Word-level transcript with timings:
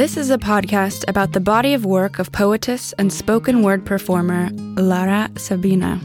This 0.00 0.16
is 0.16 0.30
a 0.30 0.38
podcast 0.38 1.04
about 1.08 1.32
the 1.32 1.40
body 1.40 1.74
of 1.74 1.84
work 1.84 2.18
of 2.18 2.32
poetess 2.32 2.94
and 2.94 3.12
spoken 3.12 3.62
word 3.62 3.84
performer 3.84 4.48
Laura 4.50 5.30
Sabina. 5.36 6.00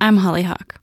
I'm 0.00 0.16
Holly 0.16 0.42
Hawk. 0.42 0.80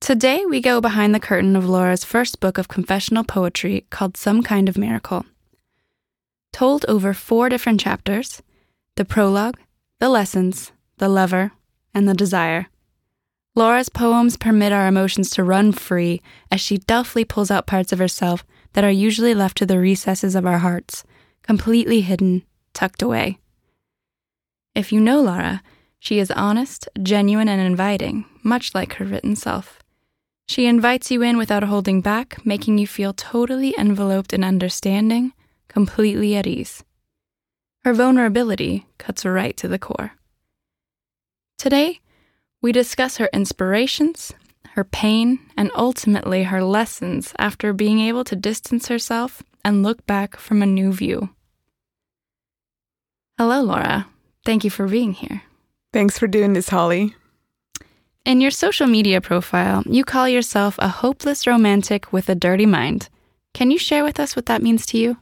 Today 0.00 0.44
we 0.46 0.60
go 0.60 0.80
behind 0.80 1.14
the 1.14 1.20
curtain 1.20 1.54
of 1.54 1.68
Laura's 1.68 2.02
first 2.02 2.40
book 2.40 2.58
of 2.58 2.66
confessional 2.66 3.22
poetry 3.22 3.86
called 3.90 4.16
Some 4.16 4.42
Kind 4.42 4.68
of 4.68 4.76
Miracle. 4.76 5.24
Told 6.52 6.84
over 6.88 7.14
four 7.14 7.48
different 7.48 7.78
chapters 7.78 8.42
the 8.96 9.04
prologue, 9.04 9.60
the 10.00 10.08
lessons, 10.08 10.72
the 10.96 11.08
lover, 11.08 11.52
and 11.94 12.08
the 12.08 12.14
desire. 12.14 12.66
Laura's 13.54 13.88
poems 13.88 14.36
permit 14.36 14.72
our 14.72 14.88
emotions 14.88 15.30
to 15.30 15.44
run 15.44 15.70
free 15.70 16.20
as 16.50 16.60
she 16.60 16.78
deftly 16.78 17.24
pulls 17.24 17.52
out 17.52 17.68
parts 17.68 17.92
of 17.92 18.00
herself 18.00 18.44
that 18.72 18.82
are 18.82 18.90
usually 18.90 19.34
left 19.34 19.56
to 19.58 19.66
the 19.66 19.78
recesses 19.78 20.34
of 20.34 20.44
our 20.44 20.58
hearts, 20.58 21.04
completely 21.48 22.02
hidden, 22.02 22.42
tucked 22.74 23.00
away. 23.00 23.38
If 24.74 24.92
you 24.92 25.00
know 25.00 25.22
Laura, 25.22 25.62
she 25.98 26.18
is 26.18 26.30
honest, 26.30 26.90
genuine, 27.02 27.48
and 27.48 27.58
inviting, 27.58 28.26
much 28.42 28.74
like 28.74 28.92
her 28.96 29.06
written 29.06 29.34
self. 29.34 29.78
She 30.46 30.66
invites 30.66 31.10
you 31.10 31.22
in 31.22 31.38
without 31.38 31.62
holding 31.62 32.02
back, 32.02 32.44
making 32.44 32.76
you 32.76 32.86
feel 32.86 33.14
totally 33.14 33.74
enveloped 33.78 34.34
in 34.34 34.44
understanding, 34.44 35.32
completely 35.68 36.36
at 36.36 36.46
ease. 36.46 36.84
Her 37.82 37.94
vulnerability 37.94 38.86
cuts 38.98 39.24
right 39.24 39.56
to 39.56 39.68
the 39.68 39.78
core. 39.78 40.12
Today, 41.56 42.00
we 42.60 42.72
discuss 42.72 43.16
her 43.16 43.30
inspirations, 43.32 44.34
her 44.72 44.84
pain, 44.84 45.38
and 45.56 45.70
ultimately 45.74 46.42
her 46.42 46.62
lessons 46.62 47.32
after 47.38 47.72
being 47.72 48.00
able 48.00 48.24
to 48.24 48.36
distance 48.36 48.88
herself 48.88 49.42
and 49.64 49.82
look 49.82 50.04
back 50.04 50.36
from 50.36 50.60
a 50.60 50.66
new 50.66 50.92
view. 50.92 51.30
Hello, 53.38 53.62
Laura. 53.62 54.08
Thank 54.44 54.64
you 54.64 54.70
for 54.70 54.88
being 54.88 55.12
here. 55.12 55.42
Thanks 55.92 56.18
for 56.18 56.26
doing 56.26 56.54
this, 56.54 56.68
Holly. 56.68 57.14
In 58.24 58.40
your 58.40 58.50
social 58.50 58.88
media 58.88 59.20
profile, 59.20 59.84
you 59.86 60.04
call 60.04 60.28
yourself 60.28 60.76
a 60.80 60.88
hopeless 60.88 61.46
romantic 61.46 62.12
with 62.12 62.28
a 62.28 62.34
dirty 62.34 62.66
mind. 62.66 63.08
Can 63.54 63.70
you 63.70 63.78
share 63.78 64.02
with 64.02 64.18
us 64.18 64.34
what 64.34 64.46
that 64.46 64.60
means 64.60 64.84
to 64.86 64.98
you? 64.98 65.18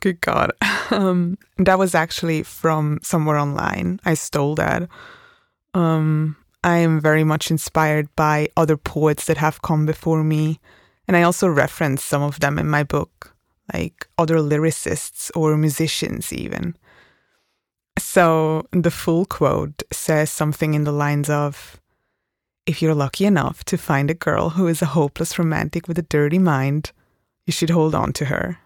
Good 0.00 0.20
God. 0.20 0.52
Um, 0.88 1.36
that 1.58 1.80
was 1.80 1.96
actually 1.96 2.44
from 2.44 3.00
somewhere 3.02 3.38
online. 3.38 3.98
I 4.04 4.14
stole 4.14 4.54
that. 4.54 4.88
Um, 5.74 6.36
I 6.62 6.76
am 6.76 7.00
very 7.00 7.24
much 7.24 7.50
inspired 7.50 8.08
by 8.14 8.50
other 8.56 8.76
poets 8.76 9.26
that 9.26 9.38
have 9.38 9.62
come 9.62 9.84
before 9.84 10.22
me. 10.22 10.60
And 11.08 11.16
I 11.16 11.22
also 11.22 11.48
reference 11.48 12.04
some 12.04 12.22
of 12.22 12.38
them 12.38 12.56
in 12.56 12.68
my 12.68 12.84
book, 12.84 13.34
like 13.72 14.08
other 14.18 14.36
lyricists 14.36 15.30
or 15.34 15.56
musicians, 15.56 16.32
even. 16.32 16.76
So 17.98 18.66
the 18.72 18.90
full 18.90 19.24
quote 19.24 19.82
says 19.92 20.30
something 20.30 20.74
in 20.74 20.84
the 20.84 20.92
lines 20.92 21.30
of 21.30 21.80
If 22.66 22.82
you're 22.82 22.94
lucky 22.94 23.24
enough 23.24 23.64
to 23.64 23.78
find 23.78 24.10
a 24.10 24.14
girl 24.14 24.50
who 24.50 24.66
is 24.66 24.82
a 24.82 24.86
hopeless 24.86 25.38
romantic 25.38 25.88
with 25.88 25.98
a 25.98 26.02
dirty 26.02 26.38
mind, 26.38 26.92
you 27.46 27.52
should 27.52 27.70
hold 27.70 27.94
on 27.94 28.12
to 28.14 28.26
her. 28.26 28.58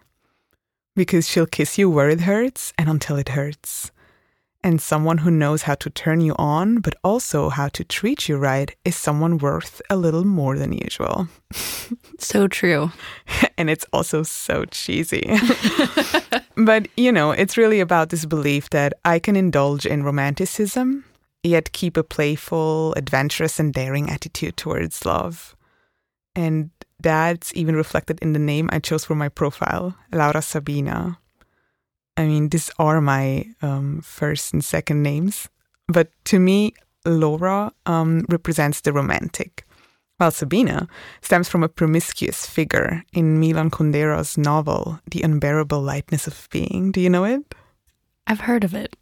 Because 0.95 1.27
she'll 1.27 1.45
kiss 1.45 1.77
you 1.77 1.89
where 1.89 2.09
it 2.09 2.21
hurts 2.21 2.73
and 2.77 2.89
until 2.89 3.15
it 3.15 3.29
hurts 3.29 3.91
and 4.63 4.81
someone 4.81 5.19
who 5.19 5.31
knows 5.31 5.63
how 5.63 5.75
to 5.75 5.89
turn 5.89 6.21
you 6.21 6.35
on, 6.37 6.79
but 6.79 6.95
also 7.03 7.49
how 7.49 7.67
to 7.69 7.83
treat 7.83 8.29
you 8.29 8.37
right, 8.37 8.75
is 8.85 8.95
someone 8.95 9.37
worth 9.37 9.81
a 9.89 9.95
little 9.95 10.25
more 10.25 10.57
than 10.57 10.73
usual. 10.73 11.27
so 12.19 12.47
true. 12.47 12.91
and 13.57 13.69
it's 13.69 13.85
also 13.91 14.23
so 14.23 14.65
cheesy. 14.65 15.29
but, 16.55 16.87
you 16.95 17.11
know, 17.11 17.31
it's 17.31 17.57
really 17.57 17.79
about 17.79 18.09
this 18.09 18.25
belief 18.25 18.69
that 18.69 18.93
I 19.03 19.19
can 19.19 19.35
indulge 19.35 19.85
in 19.85 20.03
romanticism, 20.03 21.05
yet 21.43 21.71
keep 21.71 21.97
a 21.97 22.03
playful, 22.03 22.93
adventurous, 22.93 23.59
and 23.59 23.73
daring 23.73 24.09
attitude 24.09 24.57
towards 24.57 25.05
love. 25.05 25.55
And 26.35 26.69
that's 26.99 27.51
even 27.55 27.75
reflected 27.75 28.19
in 28.21 28.33
the 28.33 28.39
name 28.39 28.69
I 28.71 28.79
chose 28.79 29.05
for 29.05 29.15
my 29.15 29.29
profile, 29.29 29.95
Laura 30.13 30.41
Sabina. 30.41 31.17
I 32.17 32.25
mean, 32.25 32.49
these 32.49 32.69
are 32.77 33.01
my 33.01 33.45
um, 33.61 34.01
first 34.01 34.53
and 34.53 34.63
second 34.63 35.01
names, 35.01 35.49
but 35.87 36.09
to 36.25 36.39
me, 36.39 36.73
Laura 37.05 37.71
um, 37.85 38.25
represents 38.29 38.81
the 38.81 38.93
romantic, 38.93 39.65
while 40.17 40.31
Sabina 40.31 40.87
stems 41.21 41.49
from 41.49 41.63
a 41.63 41.69
promiscuous 41.69 42.45
figure 42.45 43.03
in 43.13 43.39
Milan 43.39 43.71
Kundera's 43.71 44.37
novel, 44.37 44.99
The 45.09 45.21
Unbearable 45.23 45.81
Lightness 45.81 46.27
of 46.27 46.47
Being. 46.51 46.91
Do 46.91 47.01
you 47.01 47.09
know 47.09 47.23
it? 47.23 47.55
I've 48.27 48.41
heard 48.41 48.63
of 48.63 48.75
it. 48.75 48.95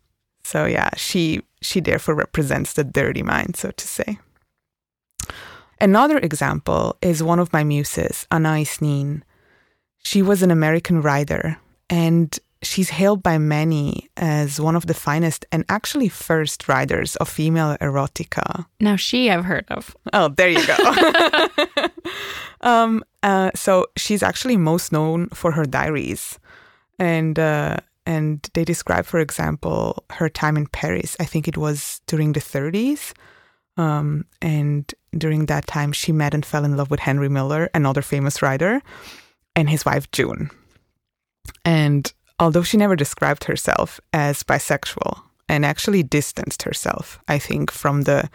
So 0.43 0.65
yeah, 0.65 0.89
she 0.95 1.41
she 1.61 1.81
therefore 1.81 2.15
represents 2.15 2.73
the 2.73 2.83
dirty 2.83 3.21
mind, 3.21 3.57
so 3.57 3.71
to 3.71 3.87
say. 3.87 4.17
Another 5.81 6.17
example 6.17 6.97
is 7.01 7.21
one 7.21 7.39
of 7.39 7.53
my 7.53 7.63
muses, 7.63 8.27
Anais 8.31 8.79
Nin. 8.81 9.23
She 10.03 10.21
was 10.21 10.41
an 10.41 10.51
American 10.51 11.01
writer, 11.01 11.57
and 11.89 12.37
she's 12.61 12.89
hailed 12.89 13.23
by 13.23 13.37
many 13.37 14.09
as 14.17 14.59
one 14.59 14.75
of 14.75 14.85
the 14.85 14.93
finest 14.93 15.45
and 15.51 15.63
actually 15.69 16.09
first 16.09 16.67
writers 16.67 17.15
of 17.17 17.29
female 17.29 17.77
erotica. 17.77 18.65
Now, 18.79 18.95
she 18.95 19.29
I've 19.29 19.45
heard 19.45 19.65
of. 19.69 19.95
Oh, 20.13 20.29
there 20.29 20.49
you 20.49 20.65
go. 20.65 21.87
um, 22.61 23.03
uh, 23.23 23.51
so 23.55 23.85
she's 23.97 24.23
actually 24.23 24.57
most 24.57 24.91
known 24.91 25.29
for 25.29 25.51
her 25.51 25.65
diaries, 25.65 26.39
and 26.97 27.37
uh, 27.39 27.77
and 28.05 28.47
they 28.53 28.65
describe, 28.65 29.05
for 29.05 29.19
example, 29.19 30.03
her 30.09 30.29
time 30.29 30.57
in 30.57 30.67
Paris. 30.67 31.15
I 31.19 31.25
think 31.25 31.47
it 31.47 31.57
was 31.57 32.01
during 32.07 32.33
the 32.33 32.39
30s. 32.39 33.13
Um, 33.77 34.25
and 34.41 34.91
during 35.17 35.45
that 35.45 35.67
time, 35.67 35.93
she 35.93 36.11
met 36.11 36.33
and 36.33 36.45
fell 36.45 36.65
in 36.65 36.75
love 36.75 36.91
with 36.91 36.99
Henry 36.99 37.29
Miller, 37.29 37.69
another 37.73 38.01
famous 38.01 38.41
writer, 38.41 38.81
and 39.55 39.69
his 39.69 39.85
wife 39.85 40.09
June. 40.11 40.49
And 41.63 42.11
although 42.39 42.63
she 42.63 42.77
never 42.77 42.95
described 42.95 43.43
herself 43.43 43.99
as 44.13 44.43
bisexual 44.43 45.21
and 45.47 45.65
actually 45.65 46.03
distanced 46.03 46.63
herself, 46.63 47.19
I 47.27 47.39
think, 47.39 47.71
from 47.71 48.03
the 48.03 48.29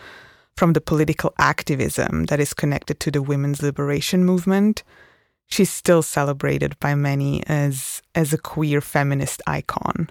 from 0.56 0.72
the 0.72 0.80
political 0.80 1.34
activism 1.38 2.26
that 2.26 2.38
is 2.38 2.54
connected 2.54 3.00
to 3.00 3.10
the 3.10 3.22
women's 3.22 3.60
liberation 3.60 4.24
movement, 4.24 4.84
she's 5.48 5.70
still 5.70 6.02
celebrated 6.02 6.78
by 6.78 6.94
many 6.94 7.44
as 7.46 8.02
as 8.14 8.32
a 8.32 8.38
queer 8.38 8.80
feminist 8.80 9.42
icon. 9.46 10.10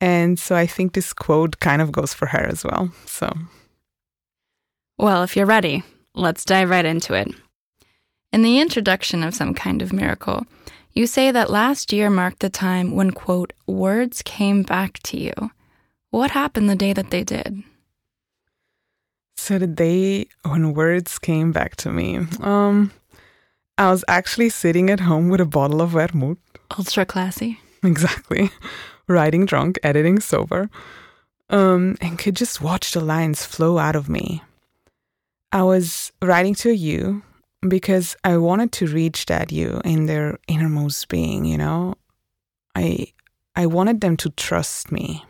And 0.00 0.38
so 0.38 0.54
I 0.54 0.66
think 0.66 0.92
this 0.92 1.12
quote 1.12 1.60
kind 1.60 1.80
of 1.80 1.90
goes 1.90 2.12
for 2.12 2.26
her 2.26 2.46
as 2.46 2.64
well. 2.64 2.92
So 3.06 3.32
Well, 4.98 5.22
if 5.22 5.36
you're 5.36 5.46
ready, 5.46 5.82
let's 6.14 6.44
dive 6.44 6.70
right 6.70 6.84
into 6.84 7.14
it. 7.14 7.28
In 8.32 8.42
the 8.42 8.60
introduction 8.60 9.22
of 9.22 9.34
some 9.34 9.54
kind 9.54 9.80
of 9.80 9.92
miracle, 9.92 10.44
you 10.94 11.06
say 11.06 11.30
that 11.30 11.50
last 11.50 11.92
year 11.92 12.08
marked 12.08 12.40
the 12.40 12.48
time 12.48 12.94
when, 12.94 13.10
quote, 13.10 13.52
words 13.66 14.22
came 14.22 14.62
back 14.62 15.00
to 15.04 15.18
you. 15.18 15.32
What 16.10 16.30
happened 16.30 16.70
the 16.70 16.76
day 16.76 16.92
that 16.92 17.10
they 17.10 17.24
did? 17.24 17.62
So 19.36 19.58
the 19.58 19.66
day 19.66 20.28
when 20.42 20.72
words 20.72 21.18
came 21.18 21.50
back 21.50 21.76
to 21.76 21.90
me, 21.90 22.20
um, 22.40 22.92
I 23.76 23.90
was 23.90 24.04
actually 24.06 24.48
sitting 24.50 24.88
at 24.88 25.00
home 25.00 25.28
with 25.28 25.40
a 25.40 25.44
bottle 25.44 25.82
of 25.82 25.90
vermouth. 25.90 26.38
Ultra 26.78 27.04
classy. 27.04 27.58
Exactly. 27.82 28.50
Writing 29.08 29.44
drunk, 29.44 29.78
editing 29.82 30.20
sober, 30.20 30.70
um, 31.50 31.98
and 32.00 32.18
could 32.18 32.36
just 32.36 32.62
watch 32.62 32.92
the 32.92 33.00
lines 33.00 33.44
flow 33.44 33.76
out 33.76 33.96
of 33.96 34.08
me. 34.08 34.42
I 35.52 35.62
was 35.64 36.10
writing 36.22 36.54
to 36.56 36.70
you 36.70 37.22
because 37.68 38.16
I 38.24 38.36
wanted 38.36 38.72
to 38.72 38.86
reach 38.86 39.26
that 39.26 39.52
you 39.52 39.80
in 39.84 40.06
their 40.06 40.38
innermost 40.48 41.08
being, 41.08 41.44
you 41.44 41.58
know? 41.58 41.94
I 42.74 43.06
I 43.56 43.66
wanted 43.66 44.00
them 44.00 44.16
to 44.18 44.30
trust 44.30 44.90
me. 44.90 45.24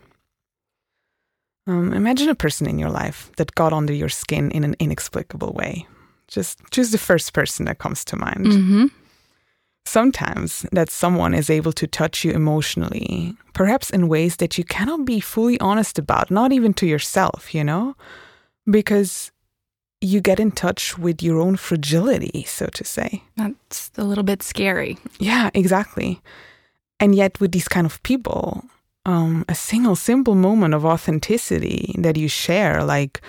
Um, 1.67 1.93
imagine 1.93 2.29
a 2.29 2.35
person 2.35 2.67
in 2.67 2.79
your 2.79 2.89
life 2.89 3.31
that 3.37 3.55
got 3.55 3.73
under 3.73 3.93
your 3.93 4.09
skin 4.09 4.51
in 4.51 4.63
an 4.63 4.75
inexplicable 4.79 5.53
way. 5.53 5.87
Just 6.27 6.59
choose 6.71 6.91
the 6.91 6.97
first 6.97 7.33
person 7.33 7.65
that 7.65 7.79
comes 7.79 8.03
to 8.05 8.15
mind. 8.15 8.45
Mm-hmm. 8.45 8.85
Sometimes 9.85 10.65
that 10.71 10.89
someone 10.89 11.35
is 11.35 11.49
able 11.49 11.71
to 11.73 11.85
touch 11.85 12.23
you 12.23 12.31
emotionally, 12.31 13.35
perhaps 13.53 13.91
in 13.91 14.07
ways 14.07 14.37
that 14.37 14.57
you 14.57 14.63
cannot 14.63 15.05
be 15.05 15.19
fully 15.19 15.59
honest 15.59 15.99
about, 15.99 16.31
not 16.31 16.51
even 16.51 16.73
to 16.73 16.87
yourself, 16.87 17.53
you 17.53 17.63
know? 17.63 17.95
Because 18.69 19.31
you 20.05 20.21
get 20.21 20.39
in 20.39 20.51
touch 20.51 20.97
with 20.97 21.21
your 21.23 21.39
own 21.39 21.55
fragility, 21.55 22.43
so 22.47 22.67
to 22.67 22.83
say. 22.83 23.23
That's 23.35 23.91
a 23.97 24.03
little 24.03 24.23
bit 24.23 24.43
scary. 24.43 24.97
Yeah, 25.19 25.49
exactly. 25.53 26.21
And 26.99 27.15
yet, 27.15 27.39
with 27.39 27.51
these 27.51 27.67
kind 27.67 27.85
of 27.85 28.01
people, 28.03 28.63
um, 29.05 29.45
a 29.49 29.55
single 29.55 29.95
simple 29.95 30.35
moment 30.35 30.73
of 30.73 30.85
authenticity 30.85 31.95
that 31.97 32.17
you 32.17 32.27
share, 32.27 32.83
like 32.83 33.21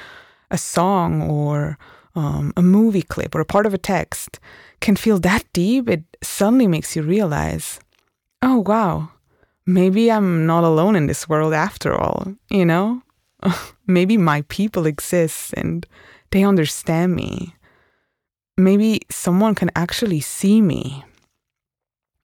a 0.51 0.59
song 0.59 1.23
or 1.23 1.79
um, 2.15 2.53
a 2.57 2.63
movie 2.63 3.03
clip 3.03 3.35
or 3.35 3.41
a 3.41 3.45
part 3.45 3.67
of 3.67 3.75
a 3.75 3.79
text, 3.79 4.39
can 4.81 4.97
feel 4.97 5.19
that 5.19 5.45
deep, 5.53 5.89
it 5.89 6.05
suddenly 6.23 6.67
makes 6.67 6.95
you 6.95 7.03
realize, 7.03 7.81
oh, 8.43 8.63
wow, 8.67 9.11
maybe 9.67 10.11
I'm 10.11 10.47
not 10.47 10.65
alone 10.65 10.97
in 10.97 11.07
this 11.07 11.29
world 11.29 11.53
after 11.53 11.95
all, 11.95 12.35
you 12.49 12.65
know? 12.65 13.03
maybe 13.87 14.17
my 14.17 14.43
people 14.49 14.87
exist 14.87 15.53
and 15.57 15.87
they 16.37 16.45
understand 16.45 17.17
me. 17.17 17.55
Maybe 18.59 19.01
someone 19.11 19.55
can 19.55 19.71
actually 19.75 20.21
see 20.21 20.61
me. 20.61 21.03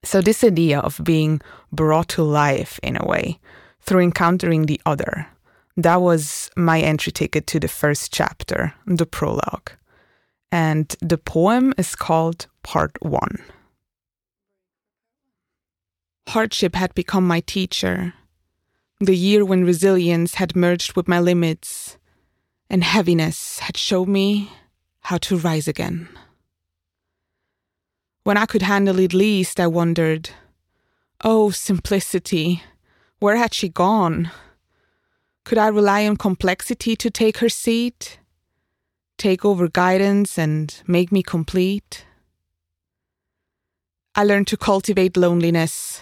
So, 0.05 0.21
this 0.21 0.45
idea 0.45 0.81
of 0.81 1.01
being 1.03 1.41
brought 1.73 2.09
to 2.11 2.23
life 2.23 2.79
in 2.83 2.99
a 3.01 3.07
way 3.07 3.39
through 3.81 4.01
encountering 4.01 4.67
the 4.67 4.79
other, 4.85 5.29
that 5.79 6.03
was 6.03 6.51
my 6.57 6.83
entry 6.83 7.11
ticket 7.11 7.47
to 7.47 7.59
the 7.59 7.69
first 7.69 8.13
chapter, 8.13 8.75
the 8.85 9.07
prologue. 9.07 9.71
And 10.51 10.95
the 11.01 11.17
poem 11.17 11.73
is 11.79 11.97
called 11.97 12.49
Part 12.63 12.93
One. 13.01 13.39
Hardship 16.29 16.75
had 16.75 16.95
become 16.95 17.27
my 17.27 17.41
teacher, 17.41 18.13
the 19.01 19.17
year 19.17 19.43
when 19.43 19.65
resilience 19.65 20.35
had 20.35 20.55
merged 20.55 20.97
with 20.97 21.09
my 21.09 21.19
limits, 21.19 21.97
and 22.73 22.83
heaviness 22.83 23.59
had 23.59 23.77
showed 23.77 24.09
me 24.09 24.51
how 25.01 25.19
to 25.19 25.37
rise 25.37 25.69
again. 25.69 26.09
When 28.25 28.39
I 28.39 28.47
could 28.47 28.63
handle 28.63 28.99
it 28.99 29.13
least, 29.13 29.61
I 29.61 29.67
wondered, 29.67 30.31
oh, 31.23 31.51
simplicity, 31.51 32.63
where 33.19 33.37
had 33.37 33.53
she 33.53 33.69
gone? 33.69 34.31
Could 35.45 35.59
I 35.59 35.69
rely 35.69 36.07
on 36.07 36.17
complexity 36.17 36.97
to 36.97 37.11
take 37.11 37.39
her 37.39 37.51
seat, 37.51 38.19
take 39.19 39.45
over 39.45 39.69
guidance, 39.69 40.39
and 40.39 40.75
make 40.87 41.13
me 41.13 41.23
complete? 41.23 42.07
I 44.15 44.25
learned 44.25 44.47
to 44.47 44.57
cultivate 44.57 45.17
loneliness, 45.19 46.01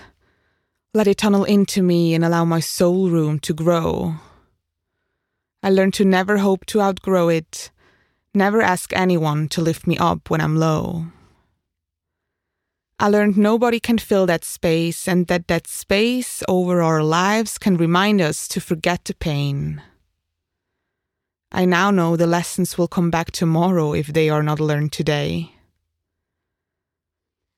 let 0.94 1.08
it 1.08 1.18
tunnel 1.18 1.44
into 1.44 1.82
me 1.82 2.14
and 2.14 2.24
allow 2.24 2.44
my 2.44 2.60
soul 2.60 3.10
room 3.10 3.40
to 3.40 3.52
grow. 3.52 4.20
I 5.62 5.70
learned 5.70 5.94
to 5.94 6.04
never 6.04 6.38
hope 6.38 6.64
to 6.66 6.80
outgrow 6.80 7.28
it, 7.28 7.70
never 8.34 8.62
ask 8.62 8.92
anyone 8.94 9.48
to 9.48 9.60
lift 9.60 9.86
me 9.86 9.98
up 9.98 10.30
when 10.30 10.40
I'm 10.40 10.56
low. 10.56 11.06
I 12.98 13.08
learned 13.08 13.36
nobody 13.36 13.80
can 13.80 13.98
fill 13.98 14.26
that 14.26 14.44
space 14.44 15.08
and 15.08 15.26
that 15.28 15.48
that 15.48 15.66
space 15.66 16.42
over 16.48 16.82
our 16.82 17.02
lives 17.02 17.58
can 17.58 17.76
remind 17.76 18.20
us 18.20 18.48
to 18.48 18.60
forget 18.60 19.04
the 19.04 19.14
pain. 19.14 19.82
I 21.52 21.64
now 21.64 21.90
know 21.90 22.16
the 22.16 22.26
lessons 22.26 22.78
will 22.78 22.88
come 22.88 23.10
back 23.10 23.30
tomorrow 23.30 23.92
if 23.92 24.08
they 24.08 24.28
are 24.28 24.42
not 24.42 24.60
learned 24.60 24.92
today. 24.92 25.52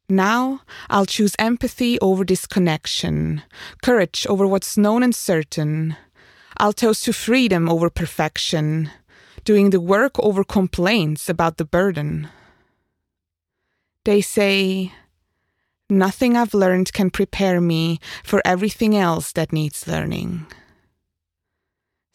Now 0.09 0.63
I'll 0.91 1.07
choose 1.07 1.35
empathy 1.39 1.99
over 2.01 2.25
disconnection, 2.25 3.43
courage 3.83 4.27
over 4.29 4.47
what's 4.47 4.77
known 4.77 5.03
and 5.03 5.15
certain. 5.15 5.97
I'll 6.63 6.73
toast 6.73 7.03
to 7.07 7.13
freedom 7.13 7.69
over 7.69 7.91
perfection, 7.91 8.89
doing 9.43 9.71
the 9.71 9.81
work 9.81 10.13
over 10.21 10.45
complaints 10.45 11.29
about 11.29 11.57
the 11.57 11.65
burden. 11.65 12.29
They 14.05 14.21
say, 14.21 14.93
Nothing 15.91 16.37
I've 16.37 16.55
learned 16.55 16.93
can 16.93 17.11
prepare 17.11 17.61
me 17.61 17.99
for 18.23 18.41
everything 18.45 18.95
else 18.95 19.33
that 19.33 19.53
needs 19.53 19.89
learning. 19.89 20.47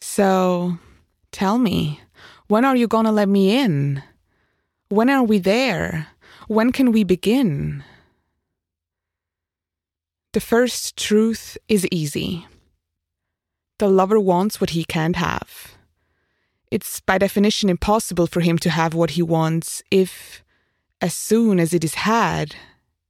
So, 0.00 0.78
tell 1.30 1.58
me, 1.58 2.00
when 2.46 2.64
are 2.64 2.74
you 2.74 2.88
gonna 2.88 3.12
let 3.12 3.28
me 3.28 3.54
in? 3.54 4.02
When 4.88 5.10
are 5.10 5.24
we 5.24 5.38
there? 5.38 6.06
When 6.46 6.72
can 6.72 6.90
we 6.90 7.04
begin? 7.04 7.84
The 10.32 10.40
first 10.40 10.96
truth 10.96 11.58
is 11.68 11.86
easy. 11.90 12.46
The 13.78 13.88
lover 13.88 14.18
wants 14.18 14.60
what 14.60 14.70
he 14.70 14.84
can't 14.84 15.16
have. 15.16 15.76
It's 16.70 17.00
by 17.00 17.18
definition 17.18 17.68
impossible 17.68 18.26
for 18.26 18.40
him 18.40 18.58
to 18.58 18.70
have 18.70 18.92
what 18.92 19.10
he 19.10 19.22
wants 19.22 19.82
if, 19.90 20.42
as 21.00 21.14
soon 21.14 21.60
as 21.60 21.72
it 21.72 21.84
is 21.84 21.94
had, 21.94 22.56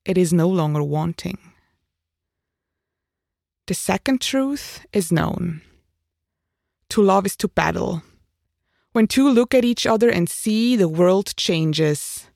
it 0.04 0.18
is 0.18 0.32
no 0.32 0.48
longer 0.48 0.82
wanting. 0.82 1.38
The 3.66 3.74
second 3.74 4.20
truth 4.20 4.86
is 4.92 5.10
known. 5.10 5.62
To 6.90 7.02
love 7.02 7.26
is 7.26 7.36
to 7.36 7.48
battle. 7.48 8.02
When 8.92 9.06
two 9.06 9.28
look 9.28 9.54
at 9.54 9.64
each 9.64 9.86
other 9.86 10.08
and 10.08 10.28
see, 10.28 10.76
the 10.76 10.88
world 10.88 11.34
changes. 11.36 12.28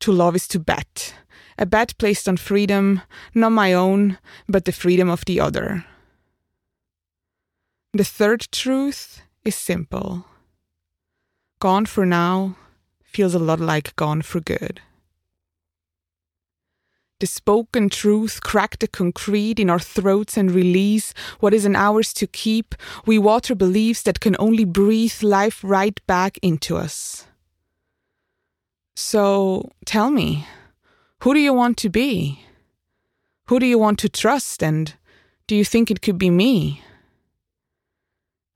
To 0.00 0.12
love 0.12 0.36
is 0.36 0.46
to 0.48 0.58
bet. 0.58 1.14
A 1.58 1.66
bet 1.66 1.96
placed 1.98 2.28
on 2.28 2.36
freedom, 2.36 3.00
not 3.34 3.52
my 3.52 3.72
own, 3.72 4.18
but 4.48 4.64
the 4.64 4.72
freedom 4.72 5.08
of 5.08 5.24
the 5.24 5.40
other. 5.40 5.84
The 7.94 8.04
third 8.04 8.48
truth 8.50 9.20
is 9.44 9.54
simple. 9.54 10.24
Gone 11.60 11.84
for 11.84 12.06
now 12.06 12.56
feels 13.04 13.34
a 13.34 13.38
lot 13.38 13.60
like 13.60 13.94
gone 13.96 14.22
for 14.22 14.40
good. 14.40 14.80
The 17.20 17.26
spoken 17.26 17.90
truth 17.90 18.42
crack 18.42 18.78
the 18.78 18.88
concrete 18.88 19.60
in 19.60 19.68
our 19.68 19.78
throats 19.78 20.38
and 20.38 20.50
release 20.50 21.12
what 21.40 21.52
isn't 21.52 21.76
ours 21.76 22.14
to 22.14 22.26
keep. 22.26 22.74
We 23.04 23.18
water 23.18 23.54
beliefs 23.54 24.02
that 24.04 24.20
can 24.20 24.36
only 24.38 24.64
breathe 24.64 25.22
life 25.22 25.62
right 25.62 26.00
back 26.06 26.38
into 26.40 26.78
us. 26.78 27.26
So 28.96 29.70
tell 29.84 30.10
me, 30.10 30.46
who 31.20 31.34
do 31.34 31.40
you 31.40 31.52
want 31.52 31.76
to 31.78 31.90
be? 31.90 32.42
Who 33.48 33.60
do 33.60 33.66
you 33.66 33.78
want 33.78 33.98
to 33.98 34.08
trust? 34.08 34.62
And 34.62 34.94
do 35.46 35.54
you 35.54 35.64
think 35.64 35.90
it 35.90 36.00
could 36.00 36.16
be 36.16 36.30
me? 36.30 36.82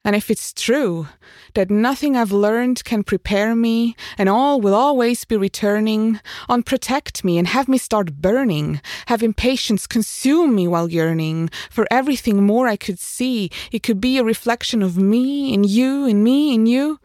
And 0.06 0.14
if 0.14 0.30
it's 0.30 0.52
true 0.52 1.08
that 1.54 1.68
nothing 1.68 2.16
I've 2.16 2.30
learned 2.30 2.84
can 2.84 3.02
prepare 3.02 3.56
me, 3.56 3.96
and 4.16 4.28
all 4.28 4.60
will 4.60 4.72
always 4.72 5.24
be 5.24 5.36
returning, 5.36 6.20
unprotect 6.48 7.24
me 7.24 7.38
and 7.38 7.48
have 7.48 7.66
me 7.66 7.76
start 7.76 8.22
burning, 8.22 8.80
have 9.06 9.20
impatience 9.20 9.84
consume 9.88 10.54
me 10.54 10.68
while 10.68 10.88
yearning 10.88 11.50
for 11.70 11.88
everything 11.90 12.46
more 12.46 12.68
I 12.68 12.76
could 12.76 13.00
see, 13.00 13.50
it 13.72 13.82
could 13.82 14.00
be 14.00 14.16
a 14.16 14.22
reflection 14.22 14.80
of 14.80 14.96
me 14.96 15.52
in 15.52 15.64
you, 15.64 16.06
in 16.06 16.22
me, 16.22 16.54
in 16.54 16.66
you, 16.66 17.00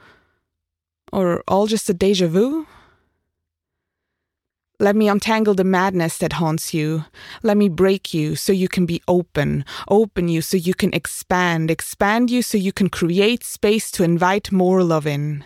or 1.11 1.43
all 1.47 1.65
just 1.65 1.89
a 1.89 1.95
deja 1.95 2.27
vu? 2.27 2.67
Let 4.81 4.95
me 4.95 5.07
untangle 5.07 5.53
the 5.53 5.63
madness 5.63 6.17
that 6.17 6.33
haunts 6.33 6.73
you. 6.73 7.05
Let 7.43 7.55
me 7.55 7.69
break 7.69 8.15
you 8.15 8.35
so 8.35 8.51
you 8.51 8.67
can 8.67 8.87
be 8.87 8.99
open. 9.07 9.63
Open 9.87 10.27
you 10.27 10.41
so 10.41 10.57
you 10.57 10.73
can 10.73 10.91
expand. 10.91 11.69
Expand 11.69 12.31
you 12.31 12.41
so 12.41 12.57
you 12.57 12.73
can 12.73 12.89
create 12.89 13.43
space 13.43 13.91
to 13.91 14.03
invite 14.03 14.51
more 14.51 14.83
love 14.83 15.05
in. 15.05 15.45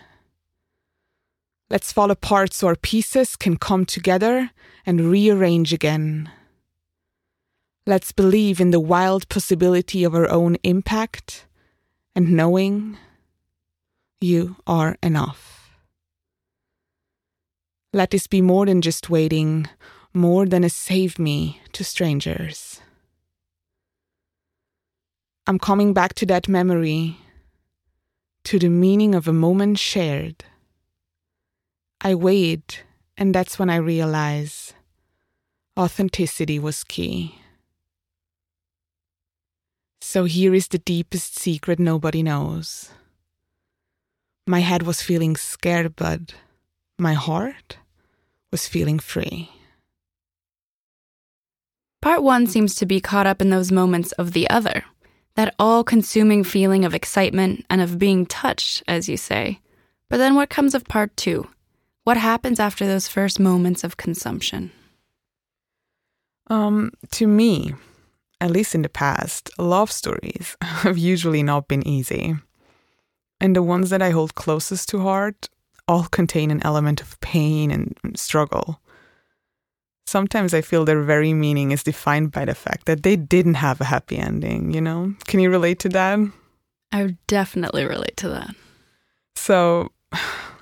Let's 1.69 1.91
fall 1.91 2.11
apart 2.11 2.53
so 2.53 2.67
our 2.67 2.77
pieces 2.77 3.35
can 3.35 3.57
come 3.57 3.83
together 3.83 4.51
and 4.85 5.11
rearrange 5.11 5.73
again. 5.73 6.31
Let's 7.85 8.13
believe 8.13 8.61
in 8.61 8.71
the 8.71 8.79
wild 8.79 9.27
possibility 9.27 10.05
of 10.05 10.15
our 10.15 10.29
own 10.29 10.55
impact 10.63 11.45
and 12.15 12.31
knowing 12.31 12.97
you 14.21 14.55
are 14.65 14.95
enough. 15.03 15.54
Let 17.95 18.09
this 18.09 18.27
be 18.27 18.41
more 18.41 18.65
than 18.65 18.81
just 18.81 19.09
waiting, 19.09 19.67
more 20.13 20.45
than 20.45 20.65
a 20.65 20.69
save 20.69 21.17
me 21.17 21.61
to 21.71 21.85
strangers. 21.85 22.81
I'm 25.47 25.57
coming 25.57 25.93
back 25.93 26.13
to 26.15 26.25
that 26.25 26.49
memory, 26.49 27.15
to 28.43 28.59
the 28.59 28.67
meaning 28.67 29.15
of 29.15 29.29
a 29.29 29.31
moment 29.31 29.79
shared. 29.79 30.43
I 32.01 32.15
wait, 32.15 32.83
and 33.17 33.33
that's 33.33 33.57
when 33.57 33.69
I 33.69 33.77
realize 33.77 34.73
authenticity 35.79 36.59
was 36.59 36.83
key. 36.83 37.39
So 40.01 40.25
here 40.25 40.53
is 40.53 40.67
the 40.67 40.79
deepest 40.79 41.39
secret 41.39 41.79
nobody 41.79 42.23
knows. 42.23 42.89
My 44.45 44.59
head 44.59 44.83
was 44.83 45.01
feeling 45.01 45.37
scared, 45.37 45.95
but 45.95 46.33
my 46.99 47.13
heart 47.13 47.77
was 48.51 48.67
feeling 48.67 48.99
free. 48.99 49.49
Part 52.01 52.21
one 52.21 52.45
seems 52.45 52.75
to 52.75 52.85
be 52.85 53.01
caught 53.01 53.25
up 53.25 53.41
in 53.41 53.49
those 53.49 53.71
moments 53.71 54.11
of 54.13 54.33
the 54.33 54.49
other, 54.49 54.83
that 55.35 55.55
all 55.57 55.83
consuming 55.83 56.43
feeling 56.43 56.85
of 56.85 56.93
excitement 56.93 57.65
and 57.69 57.81
of 57.81 57.97
being 57.97 58.25
touched, 58.25 58.83
as 58.87 59.09
you 59.09 59.17
say. 59.17 59.59
But 60.09 60.17
then 60.17 60.35
what 60.35 60.49
comes 60.49 60.75
of 60.75 60.85
part 60.85 61.17
two? 61.17 61.47
What 62.03 62.17
happens 62.17 62.59
after 62.59 62.85
those 62.85 63.07
first 63.07 63.39
moments 63.39 63.83
of 63.83 63.97
consumption? 63.97 64.71
Um, 66.47 66.91
to 67.13 67.25
me, 67.25 67.73
at 68.39 68.51
least 68.51 68.75
in 68.75 68.83
the 68.83 68.89
past, 68.89 69.49
love 69.57 69.91
stories 69.91 70.55
have 70.61 70.97
usually 70.97 71.41
not 71.41 71.67
been 71.67 71.85
easy. 71.87 72.35
And 73.41 73.55
the 73.55 73.63
ones 73.63 73.89
that 73.89 74.03
I 74.03 74.11
hold 74.11 74.35
closest 74.35 74.89
to 74.89 75.01
heart 75.01 75.49
all 75.87 76.05
contain 76.05 76.51
an 76.51 76.61
element 76.63 77.01
of 77.01 77.19
pain 77.21 77.71
and 77.71 77.95
struggle. 78.15 78.79
sometimes 80.07 80.53
I 80.53 80.61
feel 80.61 80.85
their 80.85 81.01
very 81.01 81.33
meaning 81.33 81.71
is 81.71 81.83
defined 81.83 82.31
by 82.31 82.45
the 82.45 82.53
fact 82.53 82.85
that 82.85 83.01
they 83.01 83.15
didn't 83.15 83.55
have 83.55 83.81
a 83.81 83.85
happy 83.85 84.17
ending, 84.17 84.71
you 84.71 84.79
know? 84.79 85.15
Can 85.25 85.39
you 85.39 85.49
relate 85.49 85.79
to 85.79 85.89
that? 85.89 86.19
I 86.91 87.03
would 87.03 87.17
definitely 87.27 87.85
relate 87.85 88.15
to 88.17 88.29
that. 88.29 88.55
So, 89.35 89.91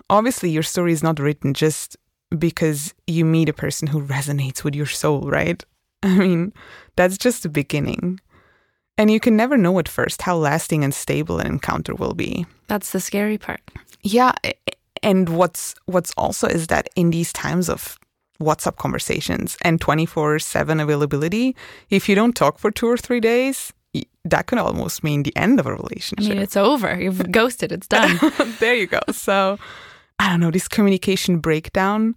obviously, 0.09 0.49
your 0.49 0.63
story 0.63 0.93
is 0.93 1.03
not 1.03 1.19
written 1.19 1.53
just 1.53 1.97
because 2.37 2.93
you 3.05 3.25
meet 3.25 3.49
a 3.49 3.53
person 3.53 3.89
who 3.89 4.01
resonates 4.01 4.63
with 4.63 4.75
your 4.75 4.87
soul, 4.87 5.29
right? 5.29 5.63
I 6.03 6.17
mean, 6.17 6.53
that's 6.95 7.17
just 7.17 7.43
the 7.43 7.49
beginning. 7.49 8.19
And 8.97 9.11
you 9.11 9.19
can 9.19 9.35
never 9.35 9.57
know 9.57 9.77
at 9.79 9.89
first 9.89 10.21
how 10.21 10.37
lasting 10.37 10.83
and 10.83 10.93
stable 10.93 11.39
an 11.39 11.47
encounter 11.47 11.95
will 11.95 12.13
be. 12.13 12.45
That's 12.67 12.91
the 12.91 12.99
scary 12.99 13.37
part. 13.37 13.61
Yeah, 14.01 14.33
and 15.03 15.29
what's 15.29 15.75
what's 15.85 16.13
also 16.17 16.47
is 16.47 16.67
that 16.67 16.87
in 16.95 17.11
these 17.11 17.33
times 17.33 17.69
of 17.69 17.97
WhatsApp 18.41 18.77
conversations 18.77 19.57
and 19.61 19.79
24/7 19.79 20.81
availability, 20.81 21.55
if 21.89 22.09
you 22.09 22.15
don't 22.15 22.35
talk 22.35 22.57
for 22.57 22.71
2 22.71 22.87
or 22.87 22.97
3 22.97 23.19
days, 23.19 23.73
that 24.25 24.47
could 24.47 24.57
almost 24.57 25.03
mean 25.03 25.23
the 25.23 25.35
end 25.35 25.59
of 25.59 25.65
a 25.65 25.73
relationship. 25.73 26.31
I 26.31 26.35
mean, 26.35 26.43
it's 26.43 26.57
over. 26.57 26.99
You've 26.99 27.31
ghosted. 27.39 27.71
It's 27.71 27.87
done. 27.87 28.19
there 28.59 28.75
you 28.75 28.87
go. 28.87 29.01
So, 29.11 29.59
I 30.19 30.29
don't 30.29 30.39
know, 30.39 30.51
this 30.51 30.67
communication 30.67 31.39
breakdown 31.39 32.15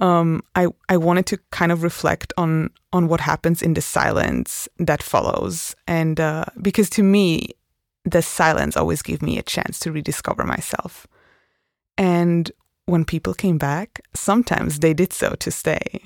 um, 0.00 0.42
I 0.54 0.68
I 0.88 0.96
wanted 0.96 1.26
to 1.26 1.38
kind 1.50 1.70
of 1.70 1.82
reflect 1.82 2.32
on 2.36 2.70
on 2.92 3.06
what 3.08 3.20
happens 3.20 3.62
in 3.62 3.74
the 3.74 3.82
silence 3.82 4.68
that 4.78 5.02
follows, 5.02 5.76
and 5.86 6.18
uh, 6.18 6.46
because 6.60 6.90
to 6.90 7.02
me, 7.02 7.50
the 8.04 8.22
silence 8.22 8.76
always 8.76 9.02
gave 9.02 9.22
me 9.22 9.38
a 9.38 9.42
chance 9.42 9.78
to 9.80 9.92
rediscover 9.92 10.44
myself. 10.44 11.06
And 12.00 12.50
when 12.86 13.04
people 13.04 13.34
came 13.34 13.58
back, 13.58 14.00
sometimes 14.14 14.78
they 14.78 14.94
did 14.94 15.12
so 15.12 15.34
to 15.38 15.50
stay. 15.50 16.02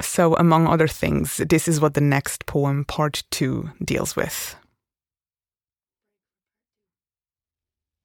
So, 0.00 0.34
among 0.36 0.66
other 0.66 0.88
things, 0.88 1.36
this 1.36 1.68
is 1.68 1.78
what 1.80 1.92
the 1.92 2.00
next 2.00 2.46
poem, 2.46 2.86
part 2.86 3.22
two, 3.30 3.70
deals 3.84 4.16
with. 4.16 4.56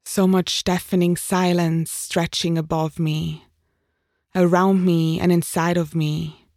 So 0.05 0.27
much 0.27 0.65
deafening 0.65 1.15
silence 1.15 1.89
stretching 1.89 2.57
above 2.57 2.99
me 2.99 3.45
around 4.35 4.83
me 4.83 5.19
and 5.19 5.31
inside 5.31 5.77
of 5.77 5.95
me, 5.95 6.47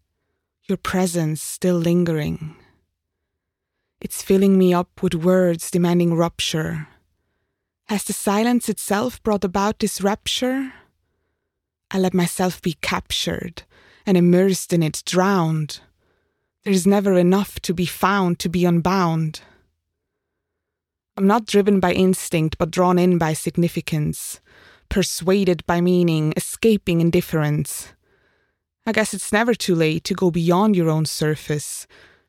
your 0.65 0.79
presence 0.79 1.43
still 1.43 1.77
lingering. 1.77 2.57
It's 4.01 4.23
filling 4.23 4.59
me 4.59 4.73
up 4.75 5.03
with 5.03 5.15
words 5.15 5.71
demanding 5.71 6.15
rupture. 6.15 6.89
Has 7.89 8.05
the 8.05 8.13
silence 8.13 8.69
itself 8.69 9.23
brought 9.23 9.45
about 9.45 9.79
this 9.79 10.01
rapture? 10.01 10.73
I 11.91 11.99
let 11.99 12.15
myself 12.15 12.61
be 12.61 12.75
captured 12.81 13.63
and 14.05 14.17
immersed 14.17 14.73
in 14.73 14.83
it, 14.83 15.03
drowned. 15.07 15.81
There's 16.65 16.87
never 16.87 17.15
enough 17.15 17.61
to 17.61 17.73
be 17.73 17.87
found 17.87 18.39
to 18.41 18.49
be 18.49 18.65
unbound. 18.65 19.41
I'm 21.17 21.27
not 21.27 21.47
driven 21.47 21.81
by 21.81 21.93
instinct, 21.93 22.59
but 22.59 22.71
drawn 22.71 22.99
in 22.99 23.19
by 23.19 23.33
significance 23.33 24.41
persuaded 24.89 25.65
by 25.67 25.81
meaning, 25.81 26.33
escaping 26.37 27.01
indifference. 27.01 27.89
I 28.87 28.93
guess 28.93 29.15
it's 29.15 29.33
never 29.33 29.55
too 29.55 29.75
late 29.75 30.05
to 30.05 30.15
go 30.15 30.31
beyond 30.31 30.77
your 30.77 30.89
own 30.89 31.07
surface, 31.07 31.87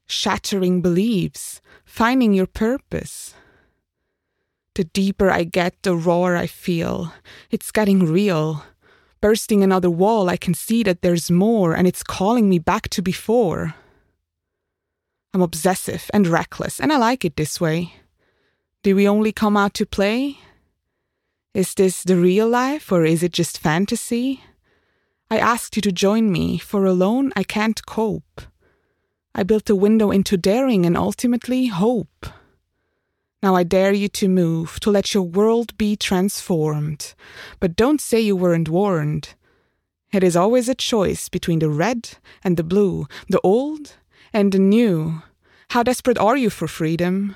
shattering 0.07 0.81
beliefs, 0.81 1.61
finding 1.85 2.33
your 2.33 2.47
purpose. 2.47 3.35
The 4.77 4.83
deeper 4.83 5.31
I 5.31 5.43
get, 5.43 5.73
the 5.81 5.95
rawer 5.95 6.35
I 6.35 6.45
feel. 6.45 7.11
It's 7.49 7.71
getting 7.71 8.05
real. 8.05 8.63
Bursting 9.21 9.63
another 9.63 9.89
wall, 9.89 10.29
I 10.29 10.37
can 10.37 10.53
see 10.53 10.83
that 10.83 11.01
there's 11.01 11.31
more, 11.31 11.73
and 11.73 11.87
it's 11.87 12.03
calling 12.03 12.47
me 12.47 12.59
back 12.59 12.87
to 12.89 13.01
before. 13.01 13.73
I'm 15.33 15.41
obsessive 15.41 16.11
and 16.13 16.27
reckless, 16.27 16.79
and 16.79 16.93
I 16.93 16.97
like 16.97 17.25
it 17.25 17.37
this 17.37 17.59
way. 17.59 17.93
Do 18.83 18.95
we 18.95 19.07
only 19.07 19.31
come 19.31 19.57
out 19.57 19.73
to 19.73 19.85
play? 19.87 20.37
Is 21.55 21.73
this 21.73 22.03
the 22.03 22.15
real 22.15 22.47
life 22.47 22.91
or 22.91 23.03
is 23.03 23.23
it 23.23 23.33
just 23.33 23.57
fantasy? 23.57 24.43
I 25.31 25.39
asked 25.39 25.75
you 25.75 25.81
to 25.81 25.91
join 25.91 26.31
me, 26.31 26.59
for 26.59 26.85
alone 26.85 27.33
I 27.35 27.41
can't 27.41 27.83
cope. 27.87 28.41
I 29.33 29.41
built 29.41 29.71
a 29.71 29.75
window 29.75 30.11
into 30.11 30.37
daring 30.37 30.85
and 30.85 30.95
ultimately 30.95 31.65
hope. 31.65 32.27
Now 33.43 33.55
I 33.55 33.63
dare 33.63 33.93
you 33.93 34.07
to 34.09 34.27
move, 34.27 34.79
to 34.79 34.89
let 34.89 35.13
your 35.13 35.23
world 35.23 35.77
be 35.77 35.95
transformed. 35.95 37.13
But 37.59 37.75
don't 37.75 38.01
say 38.01 38.19
you 38.19 38.35
weren't 38.35 38.69
warned. 38.69 39.35
It 40.11 40.23
is 40.23 40.35
always 40.35 40.67
a 40.69 40.75
choice 40.75 41.29
between 41.29 41.59
the 41.59 41.69
red 41.69 42.17
and 42.43 42.57
the 42.57 42.63
blue, 42.63 43.07
the 43.29 43.41
old 43.41 43.93
and 44.33 44.51
the 44.51 44.59
new. 44.59 45.21
How 45.69 45.83
desperate 45.83 46.17
are 46.17 46.37
you 46.37 46.49
for 46.49 46.67
freedom? 46.67 47.35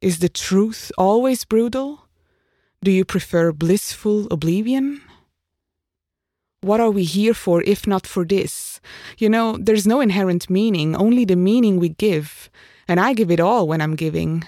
Is 0.00 0.18
the 0.18 0.28
truth 0.28 0.90
always 0.98 1.44
brutal? 1.44 2.06
Do 2.82 2.90
you 2.90 3.04
prefer 3.04 3.52
blissful 3.52 4.26
oblivion? 4.30 5.02
What 6.62 6.80
are 6.80 6.90
we 6.90 7.04
here 7.04 7.34
for 7.34 7.62
if 7.62 7.86
not 7.86 8.06
for 8.06 8.24
this? 8.24 8.80
You 9.18 9.28
know, 9.28 9.56
there's 9.56 9.86
no 9.86 10.00
inherent 10.00 10.50
meaning, 10.50 10.96
only 10.96 11.24
the 11.24 11.36
meaning 11.36 11.78
we 11.78 11.90
give. 11.90 12.50
And 12.88 12.98
I 13.00 13.14
give 13.14 13.30
it 13.30 13.40
all 13.40 13.68
when 13.68 13.80
I'm 13.80 13.96
giving. 13.96 14.44